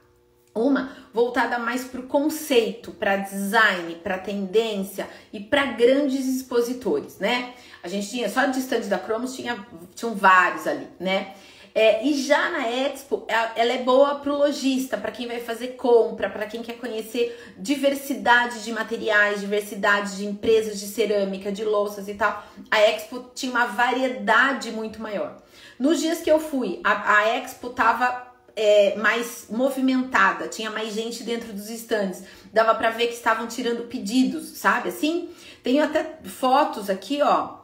Uma 0.55 0.95
voltada 1.15 1.59
mais 1.59 1.85
para 1.85 2.01
o 2.01 2.07
conceito, 2.07 2.91
para 2.91 3.17
design, 3.17 3.95
para 4.05 4.19
tendência 4.19 5.09
e 5.33 5.41
para 5.41 5.65
grandes 5.65 6.27
expositores, 6.27 7.19
né? 7.19 7.55
A 7.83 7.89
gente 7.89 8.11
tinha 8.11 8.29
só 8.29 8.45
de 8.45 8.59
stand 8.59 8.81
da 8.81 8.99
Cromos 8.99 9.35
tinha 9.35 9.67
tinham 9.95 10.15
vários 10.15 10.67
ali, 10.67 10.89
né? 11.01 11.33
É, 11.75 12.07
e 12.07 12.15
já 12.15 12.51
na 12.51 12.71
Expo, 12.71 13.27
ela 13.29 13.73
é 13.73 13.83
boa 13.83 14.15
para 14.15 14.33
o 14.33 14.39
lojista, 14.39 14.97
para 14.97 15.11
quem 15.11 15.27
vai 15.27 15.41
fazer 15.41 15.69
compra, 15.69 16.31
para 16.31 16.47
quem 16.47 16.63
quer 16.63 16.75
conhecer 16.75 17.37
diversidade 17.59 18.63
de 18.63 18.73
materiais, 18.73 19.41
diversidade 19.41 20.17
de 20.17 20.25
empresas 20.25 20.79
de 20.79 20.87
cerâmica, 20.87 21.51
de 21.51 21.65
louças 21.65 22.07
e 22.07 22.15
tal. 22.15 22.45
A 22.71 22.81
Expo 22.81 23.29
tinha 23.35 23.51
uma 23.51 23.67
variedade 23.67 24.71
muito 24.71 25.03
maior. 25.03 25.43
Nos 25.77 25.99
dias 25.99 26.21
que 26.21 26.31
eu 26.31 26.39
fui, 26.39 26.81
a, 26.85 27.17
a 27.17 27.37
Expo 27.39 27.71
tava 27.71 28.33
é, 28.55 28.95
mais 28.97 29.47
movimentada, 29.51 30.47
tinha 30.47 30.71
mais 30.71 30.95
gente 30.95 31.25
dentro 31.25 31.53
dos 31.53 31.69
estandes, 31.69 32.23
dava 32.53 32.73
para 32.77 32.91
ver 32.91 33.09
que 33.09 33.15
estavam 33.15 33.49
tirando 33.49 33.89
pedidos, 33.89 34.59
sabe? 34.59 34.91
Assim, 34.91 35.29
tenho 35.63 35.83
até 35.83 36.19
fotos 36.25 36.89
aqui, 36.89 37.21
ó. 37.21 37.64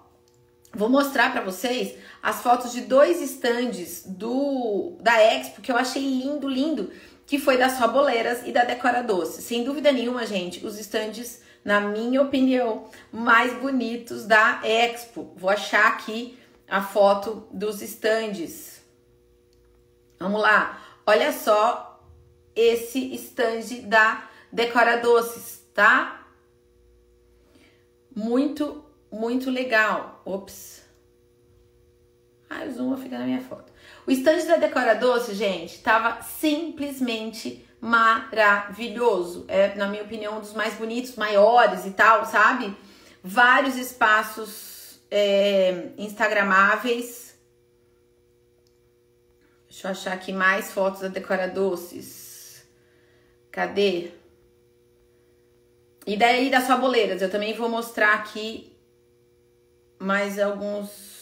Vou 0.73 0.89
mostrar 0.89 1.33
para 1.33 1.41
vocês 1.41 1.97
as 2.23 2.43
fotos 2.43 2.73
de 2.73 2.83
dois 2.83 3.21
estandes 3.21 4.05
do 4.07 4.97
da 5.01 5.21
Expo 5.21 5.61
que 5.61 5.73
eu 5.73 5.77
achei 5.77 6.03
lindo, 6.03 6.49
lindo, 6.49 6.93
que 7.27 7.39
foi 7.39 7.57
das 7.57 7.79
Faboleiras 7.79 8.47
e 8.47 8.53
da 8.53 8.65
Decora 8.65 9.03
Doce. 9.03 9.43
Sem 9.43 9.65
dúvida 9.65 9.91
nenhuma, 9.91 10.25
gente, 10.25 10.65
os 10.65 10.79
estandes, 10.79 11.43
na 11.65 11.81
minha 11.81 12.23
opinião, 12.23 12.89
mais 13.13 13.53
bonitos 13.55 14.27
da 14.27 14.61
Expo. 14.65 15.33
Vou 15.37 15.51
achar 15.51 15.89
aqui 15.89 16.39
a 16.69 16.83
foto 16.83 17.49
dos 17.53 17.83
estandes. 17.83 18.81
Vamos 20.21 20.41
lá. 20.41 20.81
Olha 21.05 21.33
só 21.33 22.01
esse 22.55 23.13
estande 23.15 23.81
da 23.81 24.29
Decora 24.53 24.99
Doces, 24.99 25.65
tá? 25.75 26.27
Muito, 28.15 28.85
muito 29.11 29.51
legal. 29.51 30.23
Ops. 30.25 30.81
O 32.51 32.71
zoom 32.71 32.97
fica 32.97 33.19
na 33.19 33.25
minha 33.25 33.41
foto. 33.41 33.73
O 34.07 34.11
estande 34.11 34.47
da 34.47 34.57
Decora 34.57 34.95
Doce, 34.95 35.35
gente, 35.35 35.81
tava 35.83 36.21
simplesmente 36.23 37.65
maravilhoso. 37.81 39.45
É, 39.49 39.75
na 39.75 39.87
minha 39.87 40.03
opinião, 40.03 40.39
um 40.39 40.41
dos 40.41 40.53
mais 40.53 40.75
bonitos, 40.75 41.17
maiores 41.17 41.87
e 41.87 41.93
tal, 41.93 42.27
sabe? 42.27 42.77
Vários 43.23 43.77
espaços 43.77 45.01
é, 45.11 45.91
instagramáveis. 45.97 47.39
Deixa 49.69 49.89
eu 49.89 49.93
achar 49.93 50.13
aqui 50.13 50.33
mais 50.33 50.73
fotos 50.73 51.01
da 51.01 51.09
Decora 51.09 51.49
Doces. 51.49 52.67
Cadê? 53.51 54.11
E 56.07 56.17
daí 56.17 56.51
das 56.51 56.67
faboleiras, 56.67 57.23
eu 57.23 57.31
também 57.31 57.55
vou 57.55 57.69
mostrar 57.69 58.15
aqui 58.15 58.70
mais 60.01 60.39
alguns 60.39 61.21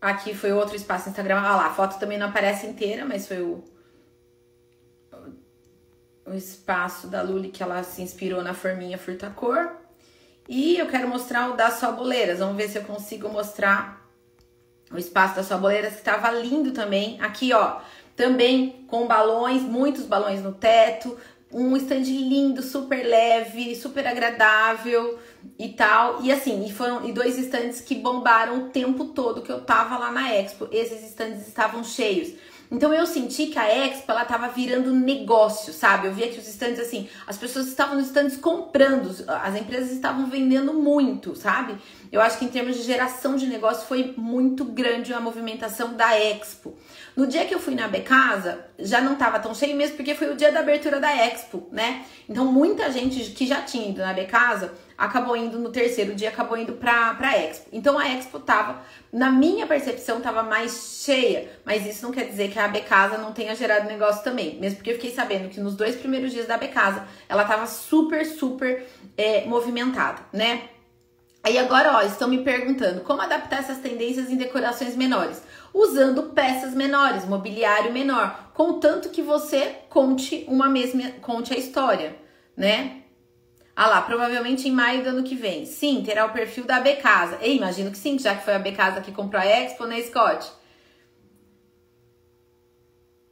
Aqui 0.00 0.34
foi 0.34 0.52
outro 0.52 0.74
espaço 0.74 1.10
Instagram. 1.10 1.40
Ah 1.40 1.56
lá, 1.56 1.66
a 1.66 1.74
foto 1.74 1.98
também 1.98 2.16
não 2.16 2.28
aparece 2.28 2.66
inteira, 2.66 3.04
mas 3.04 3.28
foi 3.28 3.42
o, 3.42 3.62
o 6.24 6.32
espaço 6.32 7.06
da 7.06 7.20
Luli 7.20 7.50
que 7.50 7.62
ela 7.62 7.82
se 7.82 8.00
inspirou 8.00 8.42
na 8.42 8.54
forminha 8.54 8.96
furtacor. 8.96 9.72
E 10.48 10.78
eu 10.78 10.86
quero 10.86 11.06
mostrar 11.06 11.50
o 11.50 11.56
das 11.56 11.74
Soboleiras. 11.74 12.38
Vamos 12.38 12.56
ver 12.56 12.68
se 12.68 12.78
eu 12.78 12.84
consigo 12.84 13.28
mostrar 13.28 14.08
o 14.90 14.96
espaço 14.96 15.36
das 15.36 15.46
Soboleiras, 15.46 15.96
que 15.96 16.02
tava 16.02 16.30
lindo 16.30 16.72
também. 16.72 17.20
Aqui, 17.20 17.52
ó, 17.52 17.80
também 18.16 18.86
com 18.88 19.06
balões, 19.06 19.60
muitos 19.62 20.06
balões 20.06 20.42
no 20.42 20.52
teto, 20.52 21.16
um 21.52 21.76
stand 21.76 22.04
lindo, 22.04 22.62
super 22.62 23.04
leve, 23.04 23.76
super 23.76 24.06
agradável 24.06 25.18
e 25.58 25.68
tal. 25.70 26.22
E 26.22 26.32
assim, 26.32 26.64
e 26.66 26.72
foram 26.72 27.06
e 27.06 27.12
dois 27.12 27.38
stands 27.38 27.80
que 27.80 27.94
bombaram 27.94 28.66
o 28.66 28.68
tempo 28.70 29.06
todo 29.06 29.42
que 29.42 29.52
eu 29.52 29.60
tava 29.60 29.98
lá 29.98 30.10
na 30.10 30.34
Expo. 30.34 30.68
Esses 30.70 31.02
stands 31.10 31.46
estavam 31.46 31.84
cheios. 31.84 32.32
Então 32.70 32.94
eu 32.94 33.04
senti 33.04 33.46
que 33.46 33.58
a 33.58 33.68
Expo 33.68 34.12
ela 34.12 34.24
tava 34.24 34.48
virando 34.48 34.94
negócio, 34.94 35.72
sabe? 35.72 36.06
Eu 36.06 36.14
via 36.14 36.28
que 36.28 36.38
os 36.38 36.46
stands 36.46 36.78
assim, 36.78 37.08
as 37.26 37.36
pessoas 37.36 37.66
estavam 37.66 37.96
nos 37.96 38.06
stands 38.06 38.36
comprando, 38.36 39.10
as 39.26 39.56
empresas 39.56 39.90
estavam 39.90 40.26
vendendo 40.30 40.72
muito, 40.72 41.34
sabe? 41.34 41.76
Eu 42.12 42.20
acho 42.20 42.38
que 42.38 42.44
em 42.44 42.48
termos 42.48 42.76
de 42.76 42.82
geração 42.82 43.34
de 43.34 43.48
negócio 43.48 43.88
foi 43.88 44.14
muito 44.16 44.64
grande 44.64 45.12
a 45.12 45.20
movimentação 45.20 45.94
da 45.94 46.16
Expo. 46.16 46.76
No 47.16 47.26
dia 47.26 47.44
que 47.44 47.54
eu 47.54 47.58
fui 47.58 47.74
na 47.74 47.88
Becasa, 47.88 48.64
já 48.78 49.00
não 49.00 49.16
tava 49.16 49.40
tão 49.40 49.52
cheio 49.52 49.76
mesmo, 49.76 49.96
porque 49.96 50.14
foi 50.14 50.32
o 50.32 50.36
dia 50.36 50.52
da 50.52 50.60
abertura 50.60 51.00
da 51.00 51.12
Expo, 51.12 51.68
né? 51.72 52.04
Então 52.28 52.44
muita 52.44 52.90
gente 52.92 53.32
que 53.32 53.48
já 53.48 53.62
tinha 53.62 53.90
ido 53.90 54.00
na 54.00 54.12
Becasa 54.12 54.72
acabou 55.00 55.36
indo 55.36 55.58
no 55.58 55.70
terceiro 55.70 56.14
dia, 56.14 56.28
acabou 56.28 56.58
indo 56.58 56.74
pra, 56.74 57.14
pra 57.14 57.38
Expo. 57.38 57.68
Então 57.72 57.98
a 57.98 58.08
Expo 58.08 58.38
tava, 58.38 58.82
na 59.10 59.30
minha 59.30 59.66
percepção, 59.66 60.20
tava 60.20 60.42
mais 60.42 61.02
cheia. 61.04 61.50
Mas 61.64 61.86
isso 61.86 62.02
não 62.02 62.12
quer 62.12 62.26
dizer 62.26 62.50
que 62.50 62.58
a 62.58 62.68
Becasa 62.68 63.16
não 63.16 63.32
tenha 63.32 63.54
gerado 63.56 63.88
negócio 63.88 64.22
também. 64.22 64.60
Mesmo 64.60 64.76
porque 64.76 64.90
eu 64.90 64.94
fiquei 64.94 65.10
sabendo 65.10 65.48
que 65.48 65.58
nos 65.58 65.74
dois 65.74 65.96
primeiros 65.96 66.30
dias 66.30 66.46
da 66.46 66.58
Becasa, 66.58 67.06
ela 67.28 67.44
tava 67.44 67.66
super, 67.66 68.26
super 68.26 68.86
é, 69.16 69.46
movimentada, 69.46 70.20
né? 70.32 70.64
Aí 71.42 71.56
agora, 71.56 71.96
ó, 71.96 72.02
estão 72.02 72.28
me 72.28 72.44
perguntando 72.44 73.00
como 73.00 73.22
adaptar 73.22 73.60
essas 73.60 73.78
tendências 73.78 74.28
em 74.28 74.36
decorações 74.36 74.94
menores 74.94 75.42
usando 75.72 76.34
peças 76.34 76.74
menores, 76.74 77.24
mobiliário 77.24 77.92
menor, 77.92 78.50
contanto 78.54 79.08
que 79.08 79.22
você 79.22 79.76
conte 79.88 80.44
uma 80.48 80.68
mesma, 80.68 81.10
conte 81.22 81.54
a 81.54 81.56
história, 81.56 82.16
né? 82.56 82.99
Ah 83.74 83.86
lá, 83.86 84.02
provavelmente 84.02 84.68
em 84.68 84.72
maio 84.72 85.02
do 85.02 85.10
ano 85.10 85.22
que 85.22 85.34
vem. 85.34 85.64
Sim, 85.64 86.02
terá 86.04 86.26
o 86.26 86.32
perfil 86.32 86.64
da 86.64 86.80
B 86.80 86.96
Casa. 86.96 87.38
Eu 87.40 87.52
imagino 87.52 87.90
que 87.90 87.98
sim, 87.98 88.18
já 88.18 88.34
que 88.34 88.44
foi 88.44 88.54
a 88.54 88.58
B 88.58 88.72
Casa 88.72 89.00
que 89.00 89.12
comprou 89.12 89.40
a 89.40 89.46
Expo, 89.46 89.86
né, 89.86 90.00
Scott? 90.02 90.50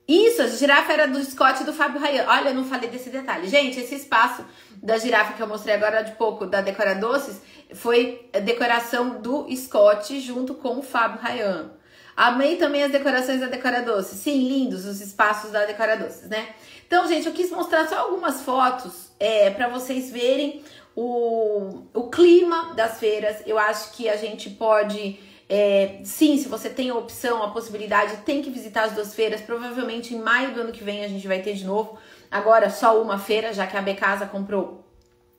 Isso, 0.09 0.41
a 0.41 0.47
girafa 0.47 0.91
era 0.91 1.07
do 1.07 1.23
Scott 1.23 1.63
e 1.63 1.67
do 1.67 1.73
Fábio 1.73 2.01
Rayan. 2.01 2.25
Olha, 2.27 2.49
eu 2.49 2.55
não 2.55 2.65
falei 2.65 2.89
desse 2.89 3.11
detalhe. 3.11 3.47
Gente, 3.47 3.79
esse 3.79 3.95
espaço 3.95 4.43
da 4.83 4.97
girafa 4.97 5.35
que 5.35 5.43
eu 5.43 5.47
mostrei 5.47 5.75
agora 5.75 6.01
de 6.01 6.13
pouco, 6.13 6.47
da 6.47 6.63
Decora 6.63 6.95
Doces, 6.95 7.43
foi 7.75 8.31
decoração 8.43 9.21
do 9.21 9.47
Scott 9.55 10.19
junto 10.21 10.55
com 10.55 10.79
o 10.79 10.83
Fábio 10.83 11.21
Rayan. 11.21 11.73
Amei 12.17 12.57
também 12.57 12.83
as 12.83 12.91
decorações 12.91 13.41
da 13.41 13.49
Decora 13.49 13.83
Doces. 13.83 14.19
Sim, 14.19 14.49
lindos 14.49 14.87
os 14.87 15.03
espaços 15.03 15.51
da 15.51 15.67
Decora 15.67 15.99
Doces, 15.99 16.31
né? 16.31 16.55
Então, 16.87 17.07
gente, 17.07 17.27
eu 17.27 17.35
quis 17.35 17.51
mostrar 17.51 17.87
só 17.87 17.99
algumas 17.99 18.41
fotos 18.41 19.08
é, 19.19 19.51
para 19.51 19.69
vocês 19.69 20.11
verem 20.11 20.63
o, 20.95 21.83
o 21.95 22.11
clima 22.11 22.75
das 22.75 22.99
feiras. 22.99 23.43
Eu 23.47 23.59
acho 23.59 23.93
que 23.93 24.09
a 24.09 24.17
gente 24.17 24.51
pode. 24.51 25.19
É, 25.49 26.01
sim, 26.05 26.37
se 26.37 26.49
você 26.49 26.69
tem 26.69 26.91
a 26.91 26.95
opção, 26.95 27.43
a 27.43 27.51
possibilidade, 27.51 28.19
tem 28.19 28.43
que 28.43 28.51
visitar 28.51 28.85
as 28.85 28.93
duas 28.93 29.15
feiras. 29.15 29.41
Provavelmente 29.41 30.15
em 30.15 30.19
maio 30.19 30.53
do 30.53 30.61
ano 30.61 30.73
que 30.73 30.85
vem 30.85 31.05
a 31.05 31.09
gente 31.09 31.27
vai 31.27 31.41
ter 31.41 31.55
de 31.55 31.65
novo. 31.65 31.99
Agora 32.31 32.69
só 32.69 33.01
uma 33.01 33.19
feira, 33.19 33.53
já 33.53 33.67
que 33.67 33.77
a 33.77 33.83
Becasa 33.83 34.27
comprou 34.27 34.88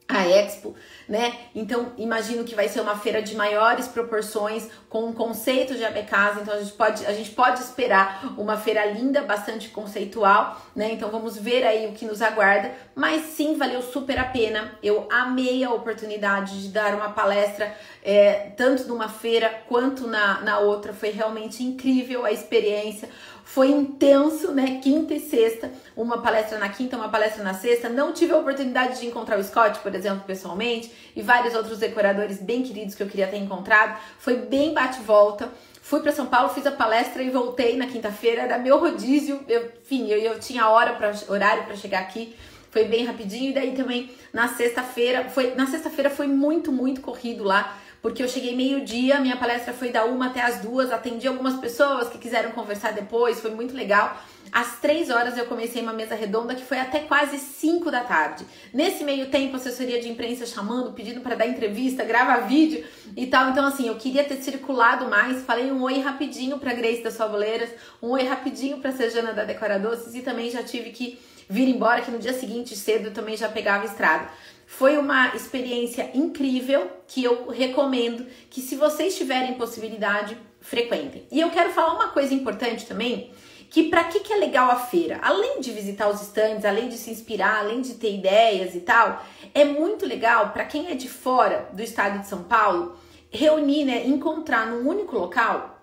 a 0.09 0.27
Expo, 0.27 0.75
né? 1.07 1.37
Então, 1.53 1.93
imagino 1.95 2.43
que 2.43 2.55
vai 2.55 2.67
ser 2.67 2.81
uma 2.81 2.97
feira 2.97 3.21
de 3.21 3.35
maiores 3.35 3.87
proporções, 3.87 4.67
com 4.89 5.05
um 5.05 5.13
conceito 5.13 5.75
de 5.75 5.85
AB 5.85 6.01
Casa. 6.03 6.41
Então, 6.41 6.55
a 6.55 6.59
gente 6.59 6.71
pode, 6.71 7.05
a 7.05 7.13
gente 7.13 7.29
pode 7.29 7.59
esperar 7.59 8.33
uma 8.35 8.57
feira 8.57 8.83
linda, 8.85 9.21
bastante 9.21 9.69
conceitual, 9.69 10.59
né? 10.75 10.91
Então, 10.91 11.11
vamos 11.11 11.37
ver 11.37 11.63
aí 11.63 11.85
o 11.85 11.91
que 11.91 12.05
nos 12.05 12.23
aguarda. 12.23 12.71
Mas 12.95 13.21
sim, 13.21 13.55
valeu 13.55 13.83
super 13.83 14.17
a 14.17 14.23
pena. 14.23 14.71
Eu 14.81 15.07
amei 15.11 15.63
a 15.63 15.71
oportunidade 15.71 16.59
de 16.59 16.69
dar 16.69 16.95
uma 16.95 17.09
palestra, 17.09 17.71
é, 18.03 18.51
tanto 18.57 18.87
numa 18.87 19.09
feira 19.09 19.61
quanto 19.67 20.07
na, 20.07 20.41
na 20.41 20.57
outra. 20.57 20.91
Foi 20.91 21.11
realmente 21.11 21.63
incrível 21.63 22.25
a 22.25 22.31
experiência. 22.31 23.07
Foi 23.51 23.71
intenso, 23.71 24.51
né? 24.51 24.79
Quinta 24.79 25.11
e 25.11 25.19
sexta, 25.19 25.71
uma 25.97 26.21
palestra 26.21 26.59
na 26.59 26.69
quinta, 26.69 26.95
uma 26.95 27.09
palestra 27.09 27.43
na 27.43 27.55
sexta. 27.55 27.89
Não 27.89 28.13
tive 28.13 28.31
a 28.31 28.37
oportunidade 28.37 28.99
de 28.99 29.07
encontrar 29.07 29.39
o 29.39 29.43
Scott, 29.43 29.79
por 29.79 29.95
exemplo, 29.95 30.23
pessoalmente, 30.23 30.91
e 31.15 31.23
vários 31.23 31.55
outros 31.55 31.79
decoradores 31.79 32.39
bem 32.39 32.61
queridos 32.61 32.93
que 32.93 33.01
eu 33.01 33.07
queria 33.07 33.25
ter 33.25 33.37
encontrado. 33.37 33.99
Foi 34.19 34.35
bem 34.35 34.71
bate-volta. 34.71 35.49
Fui 35.81 35.99
para 35.99 36.11
São 36.11 36.27
Paulo, 36.27 36.49
fiz 36.49 36.63
a 36.67 36.71
palestra 36.71 37.23
e 37.23 37.31
voltei 37.31 37.75
na 37.75 37.87
quinta-feira. 37.87 38.43
Era 38.43 38.59
meu 38.59 38.77
rodízio, 38.77 39.43
eu, 39.47 39.71
enfim, 39.81 40.07
eu, 40.09 40.19
eu 40.19 40.39
tinha 40.39 40.69
hora 40.69 40.93
para 40.93 41.11
horário 41.27 41.63
para 41.63 41.75
chegar 41.75 42.01
aqui. 42.01 42.35
Foi 42.69 42.85
bem 42.85 43.03
rapidinho 43.03 43.49
e 43.49 43.53
daí 43.55 43.71
também 43.71 44.11
na 44.31 44.47
sexta-feira, 44.49 45.27
foi 45.27 45.55
na 45.55 45.65
sexta-feira 45.65 46.11
foi 46.11 46.27
muito 46.27 46.71
muito 46.71 47.01
corrido 47.01 47.43
lá 47.43 47.75
porque 48.01 48.23
eu 48.23 48.27
cheguei 48.27 48.55
meio-dia, 48.55 49.19
minha 49.19 49.37
palestra 49.37 49.73
foi 49.73 49.89
da 49.89 50.05
uma 50.05 50.27
até 50.27 50.41
as 50.41 50.59
duas, 50.59 50.91
atendi 50.91 51.27
algumas 51.27 51.55
pessoas 51.59 52.09
que 52.09 52.17
quiseram 52.17 52.51
conversar 52.51 52.91
depois, 52.93 53.39
foi 53.39 53.51
muito 53.51 53.75
legal. 53.75 54.21
Às 54.51 54.79
três 54.79 55.09
horas 55.09 55.37
eu 55.37 55.45
comecei 55.45 55.81
uma 55.81 55.93
mesa 55.93 56.15
redonda 56.15 56.55
que 56.55 56.63
foi 56.63 56.79
até 56.79 57.01
quase 57.01 57.37
cinco 57.37 57.91
da 57.91 58.03
tarde. 58.03 58.45
Nesse 58.73 59.03
meio 59.03 59.29
tempo, 59.29 59.55
assessoria 59.55 60.01
de 60.01 60.09
imprensa 60.09 60.45
chamando, 60.45 60.93
pedindo 60.93 61.21
para 61.21 61.35
dar 61.35 61.45
entrevista, 61.45 62.03
gravar 62.03 62.47
vídeo 62.47 62.83
e 63.15 63.27
tal. 63.27 63.51
Então, 63.51 63.65
assim, 63.65 63.87
eu 63.87 63.95
queria 63.95 64.23
ter 64.23 64.37
circulado 64.37 65.07
mais. 65.07 65.43
Falei 65.43 65.71
um 65.71 65.83
oi 65.83 65.99
rapidinho 65.99 66.57
para 66.57 66.73
Grace 66.73 67.03
das 67.03 67.15
Favoleiras, 67.15 67.69
um 68.01 68.09
oi 68.09 68.23
rapidinho 68.23 68.79
para 68.79 68.91
Sejana 68.91 69.33
da 69.33 69.43
Decora 69.43 69.77
Doces 69.77 70.15
e 70.15 70.21
também 70.21 70.49
já 70.49 70.63
tive 70.63 70.89
que 70.89 71.19
vir 71.47 71.67
embora, 71.67 72.01
que 72.01 72.11
no 72.11 72.19
dia 72.19 72.33
seguinte, 72.33 72.75
cedo, 72.75 73.07
eu 73.07 73.13
também 73.13 73.35
já 73.37 73.49
pegava 73.49 73.85
estrada. 73.85 74.29
Foi 74.71 74.99
uma 74.99 75.35
experiência 75.35 76.11
incrível 76.13 76.87
que 77.07 77.23
eu 77.23 77.49
recomendo 77.49 78.27
que 78.51 78.61
se 78.61 78.75
vocês 78.75 79.17
tiverem 79.17 79.55
possibilidade, 79.55 80.37
frequentem. 80.61 81.25
E 81.31 81.41
eu 81.41 81.49
quero 81.49 81.71
falar 81.71 81.95
uma 81.95 82.09
coisa 82.09 82.35
importante 82.35 82.85
também, 82.85 83.31
que 83.71 83.89
para 83.89 84.03
que, 84.03 84.19
que 84.19 84.31
é 84.31 84.37
legal 84.37 84.69
a 84.69 84.75
feira? 84.75 85.19
Além 85.23 85.59
de 85.59 85.71
visitar 85.71 86.07
os 86.07 86.21
estandes, 86.21 86.63
além 86.65 86.87
de 86.87 86.97
se 86.97 87.09
inspirar, 87.09 87.57
além 87.57 87.81
de 87.81 87.95
ter 87.95 88.13
ideias 88.13 88.75
e 88.75 88.81
tal, 88.81 89.25
é 89.55 89.65
muito 89.65 90.05
legal 90.05 90.51
para 90.51 90.65
quem 90.65 90.91
é 90.91 90.93
de 90.93 91.09
fora 91.09 91.67
do 91.73 91.81
estado 91.81 92.19
de 92.19 92.27
São 92.27 92.43
Paulo 92.43 92.95
reunir, 93.31 93.85
né, 93.85 94.05
encontrar 94.05 94.67
num 94.67 94.87
único 94.87 95.17
local 95.17 95.81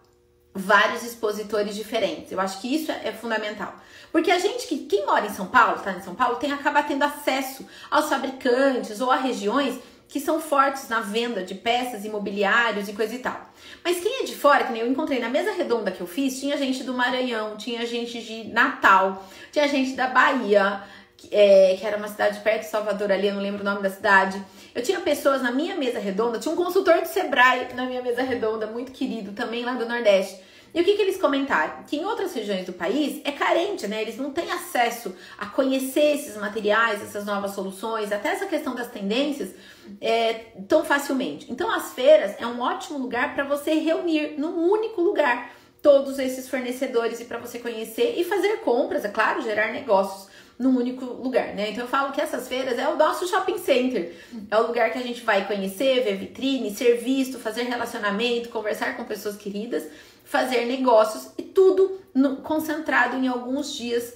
vários 0.55 1.03
expositores 1.03 1.75
diferentes. 1.75 2.31
Eu 2.31 2.41
acho 2.41 2.61
que 2.61 2.73
isso 2.73 2.93
é 2.93 3.13
fundamental. 3.13 3.75
Porque 4.17 4.31
a 4.31 4.39
gente 4.39 4.67
que 4.67 4.79
quem 4.79 5.05
mora 5.05 5.27
em 5.27 5.35
São 5.35 5.45
Paulo, 5.45 5.77
está 5.77 5.93
em 5.93 6.01
São 6.01 6.15
Paulo, 6.15 6.37
tem 6.37 6.51
acaba 6.51 6.83
tendo 6.83 7.03
acesso 7.03 7.67
aos 7.91 8.09
fabricantes 8.09 9.03
ou 9.03 9.11
a 9.11 9.17
regiões 9.17 9.79
que 10.09 10.19
são 10.19 10.41
fortes 10.41 10.89
na 10.89 11.01
venda 11.01 11.43
de 11.43 11.55
peças, 11.55 12.03
imobiliários 12.03 12.89
e 12.89 12.95
coisa 12.95 13.15
e 13.15 13.19
tal. 13.19 13.39
Mas 13.85 14.01
quem 14.01 14.23
é 14.23 14.25
de 14.25 14.35
fora, 14.35 14.65
que 14.65 14.73
nem 14.73 14.81
eu 14.81 14.89
encontrei 14.89 15.21
na 15.21 15.29
mesa 15.29 15.53
redonda 15.53 15.91
que 15.91 16.01
eu 16.01 16.07
fiz, 16.07 16.41
tinha 16.41 16.57
gente 16.57 16.83
do 16.83 16.95
Maranhão, 16.95 17.59
tinha 17.59 17.85
gente 17.85 18.23
de 18.23 18.45
Natal, 18.45 19.23
tinha 19.53 19.69
gente 19.69 19.93
da 19.93 20.07
Bahia, 20.07 20.83
que, 21.15 21.29
é, 21.31 21.77
que 21.79 21.85
era 21.85 21.99
uma 21.99 22.09
cidade 22.09 22.41
perto 22.41 22.63
de 22.63 22.69
Salvador 22.69 23.13
ali, 23.13 23.27
eu 23.27 23.35
não 23.35 23.43
lembro 23.43 23.61
o 23.61 23.65
nome 23.67 23.83
da 23.83 23.91
cidade. 23.91 24.43
Eu 24.75 24.83
tinha 24.83 24.99
pessoas 24.99 25.43
na 25.43 25.53
minha 25.53 25.77
mesa 25.77 25.99
redonda, 25.99 26.39
tinha 26.39 26.55
um 26.55 26.57
consultor 26.57 27.03
de 27.03 27.09
Sebrae 27.09 27.69
na 27.75 27.85
minha 27.85 28.01
mesa 28.01 28.23
redonda, 28.23 28.67
muito 28.67 28.93
querido, 28.93 29.33
também 29.33 29.63
lá 29.63 29.75
do 29.75 29.87
Nordeste. 29.87 30.41
E 30.77 30.81
o 30.83 30.85
que, 30.85 30.95
que 30.95 31.01
eles 31.01 31.17
comentaram? 31.17 31.85
Que 31.85 31.97
em 31.97 32.05
outras 32.05 32.35
regiões 32.35 32.67
do 32.67 32.73
país 32.75 33.23
é 33.25 33.33
carente, 33.33 33.89
né? 33.89 34.03
Eles 34.03 34.19
não 34.19 34.31
têm 34.31 34.53
acesso 34.53 35.17
a 35.39 35.47
conhecer 35.47 36.17
esses 36.17 36.37
materiais, 36.37 37.03
essas 37.03 37.25
novas 37.25 37.53
soluções, 37.53 38.13
até 38.13 38.29
essa 38.29 38.45
questão 38.45 38.75
das 38.75 38.89
tendências 38.89 39.55
é, 40.03 40.35
tão 40.69 40.85
facilmente. 40.85 41.51
Então, 41.51 41.75
as 41.75 41.95
feiras 41.95 42.35
é 42.39 42.47
um 42.47 42.61
ótimo 42.61 42.99
lugar 42.99 43.35
para 43.35 43.45
você 43.45 43.73
reunir 43.73 44.35
num 44.37 44.71
único 44.71 45.01
lugar 45.01 45.51
todos 45.81 46.19
esses 46.19 46.47
fornecedores 46.47 47.21
e 47.21 47.25
para 47.25 47.39
você 47.39 47.59
conhecer 47.59 48.15
e 48.19 48.25
fazer 48.25 48.59
compras, 48.59 49.03
é 49.03 49.09
claro, 49.09 49.41
gerar 49.41 49.73
negócios 49.73 50.29
num 50.59 50.77
único 50.77 51.05
lugar, 51.05 51.55
né? 51.55 51.71
Então 51.71 51.85
eu 51.85 51.89
falo 51.89 52.13
que 52.13 52.21
essas 52.21 52.49
feiras 52.49 52.79
é 52.79 52.87
o 52.89 52.97
nosso 52.97 53.27
shopping 53.27 53.59
center. 53.59 54.15
É 54.51 54.57
o 54.59 54.67
lugar 54.67 54.91
que 54.91 54.99
a 54.99 55.03
gente 55.03 55.23
vai 55.23 55.47
conhecer, 55.47 56.03
ver 56.03 56.17
vitrine, 56.17 56.75
ser 56.75 56.97
visto, 56.97 57.39
fazer 57.39 57.63
relacionamento, 57.63 58.51
conversar 58.51 58.97
com 58.97 59.05
pessoas 59.05 59.37
queridas 59.37 59.87
fazer 60.27 60.67
negócios 60.67 61.33
e 61.39 61.43
tudo 61.43 62.01
no, 62.13 62.37
concentrado 62.39 63.17
em 63.17 63.29
alguns 63.29 63.73
dias 63.73 64.13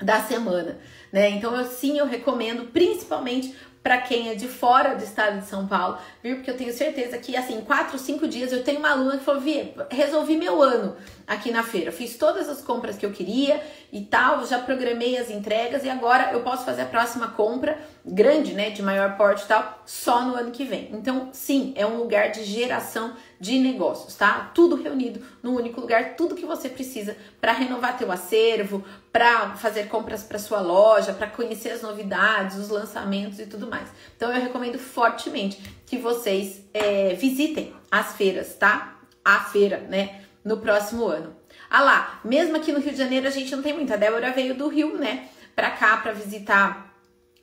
da 0.00 0.20
semana, 0.20 0.78
né? 1.12 1.28
Então, 1.30 1.54
eu, 1.54 1.66
sim, 1.66 1.98
eu 1.98 2.06
recomendo, 2.06 2.70
principalmente 2.72 3.54
para 3.82 3.98
quem 3.98 4.30
é 4.30 4.34
de 4.34 4.48
fora 4.48 4.94
do 4.94 5.04
estado 5.04 5.40
de 5.40 5.46
São 5.46 5.66
Paulo, 5.66 5.98
viu? 6.22 6.36
Porque 6.36 6.50
eu 6.50 6.56
tenho 6.56 6.72
certeza 6.72 7.18
que, 7.18 7.36
assim, 7.36 7.60
quatro, 7.60 7.98
cinco 7.98 8.26
dias 8.26 8.50
eu 8.50 8.64
tenho 8.64 8.78
uma 8.78 8.90
aluna 8.90 9.18
que 9.18 9.24
falou: 9.24 9.42
Vi, 9.42 9.74
resolvi 9.90 10.36
meu 10.36 10.62
ano 10.62 10.96
aqui 11.26 11.50
na 11.50 11.62
feira. 11.62 11.92
Fiz 11.92 12.16
todas 12.16 12.48
as 12.48 12.62
compras 12.62 12.96
que 12.96 13.04
eu 13.04 13.12
queria 13.12 13.60
e 13.92 14.00
tal, 14.02 14.46
já 14.46 14.58
programei 14.58 15.18
as 15.18 15.30
entregas 15.30 15.84
e 15.84 15.90
agora 15.90 16.32
eu 16.32 16.42
posso 16.42 16.64
fazer 16.64 16.82
a 16.82 16.86
próxima 16.86 17.28
compra 17.28 17.78
grande, 18.04 18.52
né, 18.52 18.68
de 18.68 18.82
maior 18.82 19.16
porte 19.16 19.44
e 19.44 19.48
tal, 19.48 19.82
só 19.86 20.22
no 20.22 20.34
ano 20.34 20.50
que 20.50 20.64
vem. 20.64 20.90
Então, 20.92 21.30
sim, 21.32 21.72
é 21.74 21.86
um 21.86 21.96
lugar 21.96 22.30
de 22.30 22.44
geração 22.44 23.16
de 23.40 23.58
negócios, 23.58 24.14
tá? 24.14 24.50
Tudo 24.54 24.76
reunido 24.76 25.24
num 25.42 25.54
único 25.54 25.80
lugar, 25.80 26.14
tudo 26.14 26.34
que 26.34 26.44
você 26.44 26.68
precisa 26.68 27.16
para 27.40 27.52
renovar 27.52 27.96
teu 27.96 28.12
acervo, 28.12 28.84
para 29.10 29.56
fazer 29.56 29.88
compras 29.88 30.22
para 30.22 30.38
sua 30.38 30.60
loja, 30.60 31.14
para 31.14 31.28
conhecer 31.28 31.70
as 31.70 31.80
novidades, 31.80 32.58
os 32.58 32.68
lançamentos 32.68 33.38
e 33.38 33.46
tudo 33.46 33.66
mais. 33.66 33.88
Então 34.16 34.30
eu 34.30 34.40
recomendo 34.40 34.78
fortemente 34.78 35.62
que 35.86 35.96
vocês 35.96 36.60
é, 36.74 37.14
visitem 37.14 37.72
as 37.90 38.14
feiras, 38.16 38.54
tá? 38.54 38.98
A 39.24 39.40
feira, 39.40 39.78
né? 39.88 40.20
No 40.44 40.58
próximo 40.58 41.06
ano. 41.06 41.34
Ah 41.70 41.80
lá, 41.80 42.20
mesmo 42.22 42.54
aqui 42.56 42.70
no 42.70 42.80
Rio 42.80 42.92
de 42.92 42.98
Janeiro 42.98 43.26
a 43.26 43.30
gente 43.30 43.54
não 43.56 43.62
tem 43.62 43.72
muito. 43.72 43.92
A 43.92 43.96
Débora 43.96 44.30
veio 44.32 44.54
do 44.54 44.68
Rio, 44.68 44.98
né? 44.98 45.28
Pra 45.56 45.70
cá 45.70 45.96
para 45.96 46.12
visitar 46.12 46.93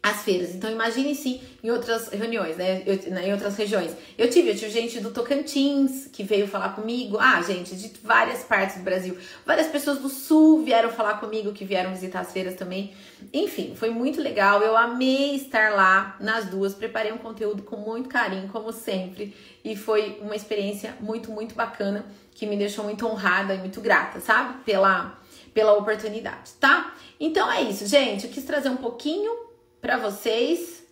as 0.04 0.24
feiras. 0.24 0.56
Então 0.56 0.72
imagine 0.72 1.14
sim 1.14 1.40
em 1.64 1.70
outras 1.70 2.10
reuniões, 2.10 2.58
né? 2.58 2.82
Eu, 2.86 2.96
em 2.96 3.32
outras 3.32 3.56
regiões. 3.56 3.96
Eu 4.18 4.30
tive, 4.30 4.50
eu 4.50 4.56
tive 4.56 4.72
gente 4.72 5.00
do 5.00 5.12
Tocantins 5.12 6.08
que 6.12 6.24
veio 6.24 6.48
falar 6.48 6.70
comigo. 6.70 7.18
Ah, 7.20 7.42
gente, 7.44 7.76
de 7.76 7.92
várias 8.04 8.44
partes 8.44 8.78
do 8.78 8.84
Brasil. 8.84 9.16
Várias 9.46 9.68
pessoas 9.68 10.00
do 10.00 10.10
sul 10.10 10.64
vieram 10.64 10.90
falar 10.90 11.20
comigo 11.20 11.54
que 11.54 11.64
vieram 11.64 11.92
visitar 11.92 12.22
as 12.22 12.32
feiras 12.32 12.56
também. 12.56 12.94
Enfim, 13.32 13.76
foi 13.76 13.92
muito 13.92 14.20
legal. 14.20 14.62
Eu 14.62 14.76
amei 14.76 15.36
estar 15.36 15.74
lá 15.74 16.16
nas 16.20 16.46
duas. 16.46 16.74
Preparei 16.74 17.12
um 17.12 17.20
conteúdo 17.20 17.62
com 17.62 17.78
muito 17.78 18.10
carinho, 18.10 18.48
como 18.48 18.74
sempre. 18.74 19.36
E 19.64 19.76
foi 19.76 20.18
uma 20.22 20.36
experiência 20.36 20.96
muito, 21.00 21.32
muito 21.32 21.54
bacana 21.54 22.06
que 22.34 22.48
me 22.48 22.58
deixou 22.58 22.84
muito 22.84 23.06
honrada 23.06 23.54
e 23.54 23.60
muito 23.60 23.80
grata, 23.80 24.20
sabe? 24.20 24.64
Pela, 24.64 25.20
pela 25.54 25.74
oportunidade, 25.74 26.54
tá? 26.60 26.96
Então 27.20 27.52
é 27.52 27.62
isso, 27.62 27.86
gente. 27.86 28.26
Eu 28.26 28.32
quis 28.32 28.44
trazer 28.44 28.70
um 28.70 28.78
pouquinho 28.78 29.51
para 29.82 29.98
vocês. 29.98 30.84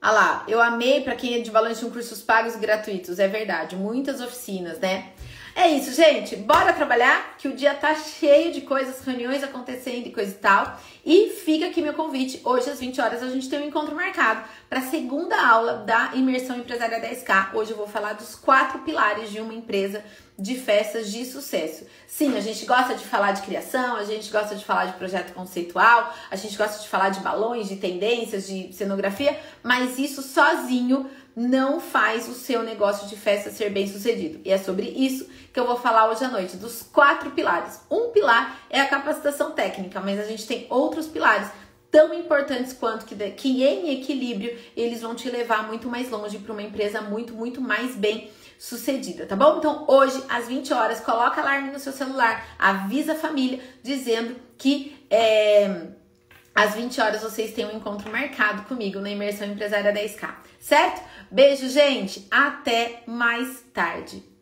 Ah 0.00 0.12
lá, 0.12 0.44
eu 0.46 0.60
amei 0.60 1.00
para 1.00 1.16
quem 1.16 1.34
é 1.34 1.40
de 1.40 1.50
valores 1.50 1.80
de 1.80 1.86
cursos 1.86 2.22
pagos 2.22 2.54
e 2.54 2.58
gratuitos, 2.58 3.18
é 3.18 3.26
verdade, 3.26 3.74
muitas 3.74 4.20
oficinas, 4.20 4.78
né? 4.78 5.12
É 5.60 5.66
isso, 5.66 5.92
gente. 5.92 6.36
Bora 6.36 6.72
trabalhar, 6.72 7.34
que 7.36 7.48
o 7.48 7.52
dia 7.52 7.74
tá 7.74 7.92
cheio 7.92 8.52
de 8.52 8.60
coisas, 8.60 9.04
reuniões 9.04 9.42
acontecendo 9.42 10.06
e 10.06 10.12
coisa 10.12 10.30
e 10.30 10.34
tal. 10.34 10.78
E 11.04 11.30
fica 11.30 11.66
aqui 11.66 11.82
meu 11.82 11.94
convite. 11.94 12.40
Hoje 12.44 12.70
às 12.70 12.78
20 12.78 13.00
horas 13.00 13.24
a 13.24 13.28
gente 13.28 13.50
tem 13.50 13.58
um 13.58 13.66
encontro 13.66 13.92
marcado 13.92 14.44
para 14.70 14.78
a 14.78 14.82
segunda 14.82 15.36
aula 15.36 15.78
da 15.78 16.12
imersão 16.14 16.56
empresária 16.56 17.00
10K. 17.00 17.54
Hoje 17.54 17.72
eu 17.72 17.76
vou 17.76 17.88
falar 17.88 18.12
dos 18.12 18.36
quatro 18.36 18.78
pilares 18.82 19.32
de 19.32 19.40
uma 19.40 19.52
empresa 19.52 20.04
de 20.38 20.54
festas 20.54 21.10
de 21.10 21.24
sucesso. 21.24 21.84
Sim, 22.06 22.36
a 22.36 22.40
gente 22.40 22.64
gosta 22.64 22.94
de 22.94 23.04
falar 23.04 23.32
de 23.32 23.42
criação, 23.42 23.96
a 23.96 24.04
gente 24.04 24.30
gosta 24.30 24.54
de 24.54 24.64
falar 24.64 24.84
de 24.84 24.92
projeto 24.92 25.34
conceitual, 25.34 26.14
a 26.30 26.36
gente 26.36 26.56
gosta 26.56 26.80
de 26.80 26.88
falar 26.88 27.08
de 27.08 27.18
balões, 27.18 27.68
de 27.68 27.74
tendências, 27.74 28.46
de 28.46 28.72
cenografia, 28.72 29.36
mas 29.64 29.98
isso 29.98 30.22
sozinho 30.22 31.10
não 31.38 31.78
faz 31.78 32.28
o 32.28 32.34
seu 32.34 32.64
negócio 32.64 33.08
de 33.08 33.16
festa 33.16 33.50
ser 33.50 33.70
bem 33.70 33.86
sucedido. 33.86 34.40
E 34.44 34.50
é 34.50 34.58
sobre 34.58 34.88
isso 34.88 35.28
que 35.58 35.60
eu 35.60 35.66
vou 35.66 35.76
falar 35.76 36.08
hoje 36.08 36.24
à 36.24 36.28
noite, 36.28 36.56
dos 36.56 36.84
quatro 36.84 37.32
pilares. 37.32 37.80
Um 37.90 38.10
pilar 38.10 38.60
é 38.70 38.80
a 38.80 38.86
capacitação 38.86 39.50
técnica, 39.50 40.00
mas 40.00 40.20
a 40.20 40.22
gente 40.22 40.46
tem 40.46 40.68
outros 40.70 41.08
pilares 41.08 41.48
tão 41.90 42.14
importantes 42.14 42.72
quanto 42.72 43.04
que, 43.04 43.16
que 43.32 43.64
em 43.64 44.00
equilíbrio 44.00 44.56
eles 44.76 45.00
vão 45.00 45.16
te 45.16 45.28
levar 45.28 45.66
muito 45.66 45.88
mais 45.88 46.08
longe 46.10 46.38
para 46.38 46.52
uma 46.52 46.62
empresa 46.62 47.00
muito, 47.00 47.34
muito 47.34 47.60
mais 47.60 47.96
bem 47.96 48.30
sucedida, 48.56 49.26
tá 49.26 49.34
bom? 49.34 49.58
Então 49.58 49.84
hoje 49.88 50.22
às 50.28 50.46
20 50.46 50.72
horas 50.72 51.00
coloca 51.00 51.40
alarme 51.40 51.72
no 51.72 51.80
seu 51.80 51.92
celular, 51.92 52.46
avisa 52.56 53.14
a 53.14 53.16
família 53.16 53.58
dizendo 53.82 54.36
que 54.56 55.04
é, 55.10 55.88
às 56.54 56.74
20 56.76 57.00
horas 57.00 57.22
vocês 57.22 57.52
têm 57.52 57.66
um 57.66 57.76
encontro 57.78 58.12
marcado 58.12 58.62
comigo 58.62 59.00
na 59.00 59.10
imersão 59.10 59.48
empresária 59.48 59.92
10K, 59.92 60.36
certo? 60.60 61.02
Beijo, 61.32 61.68
gente, 61.68 62.28
até 62.30 63.02
mais 63.08 63.64
tarde. 63.74 64.37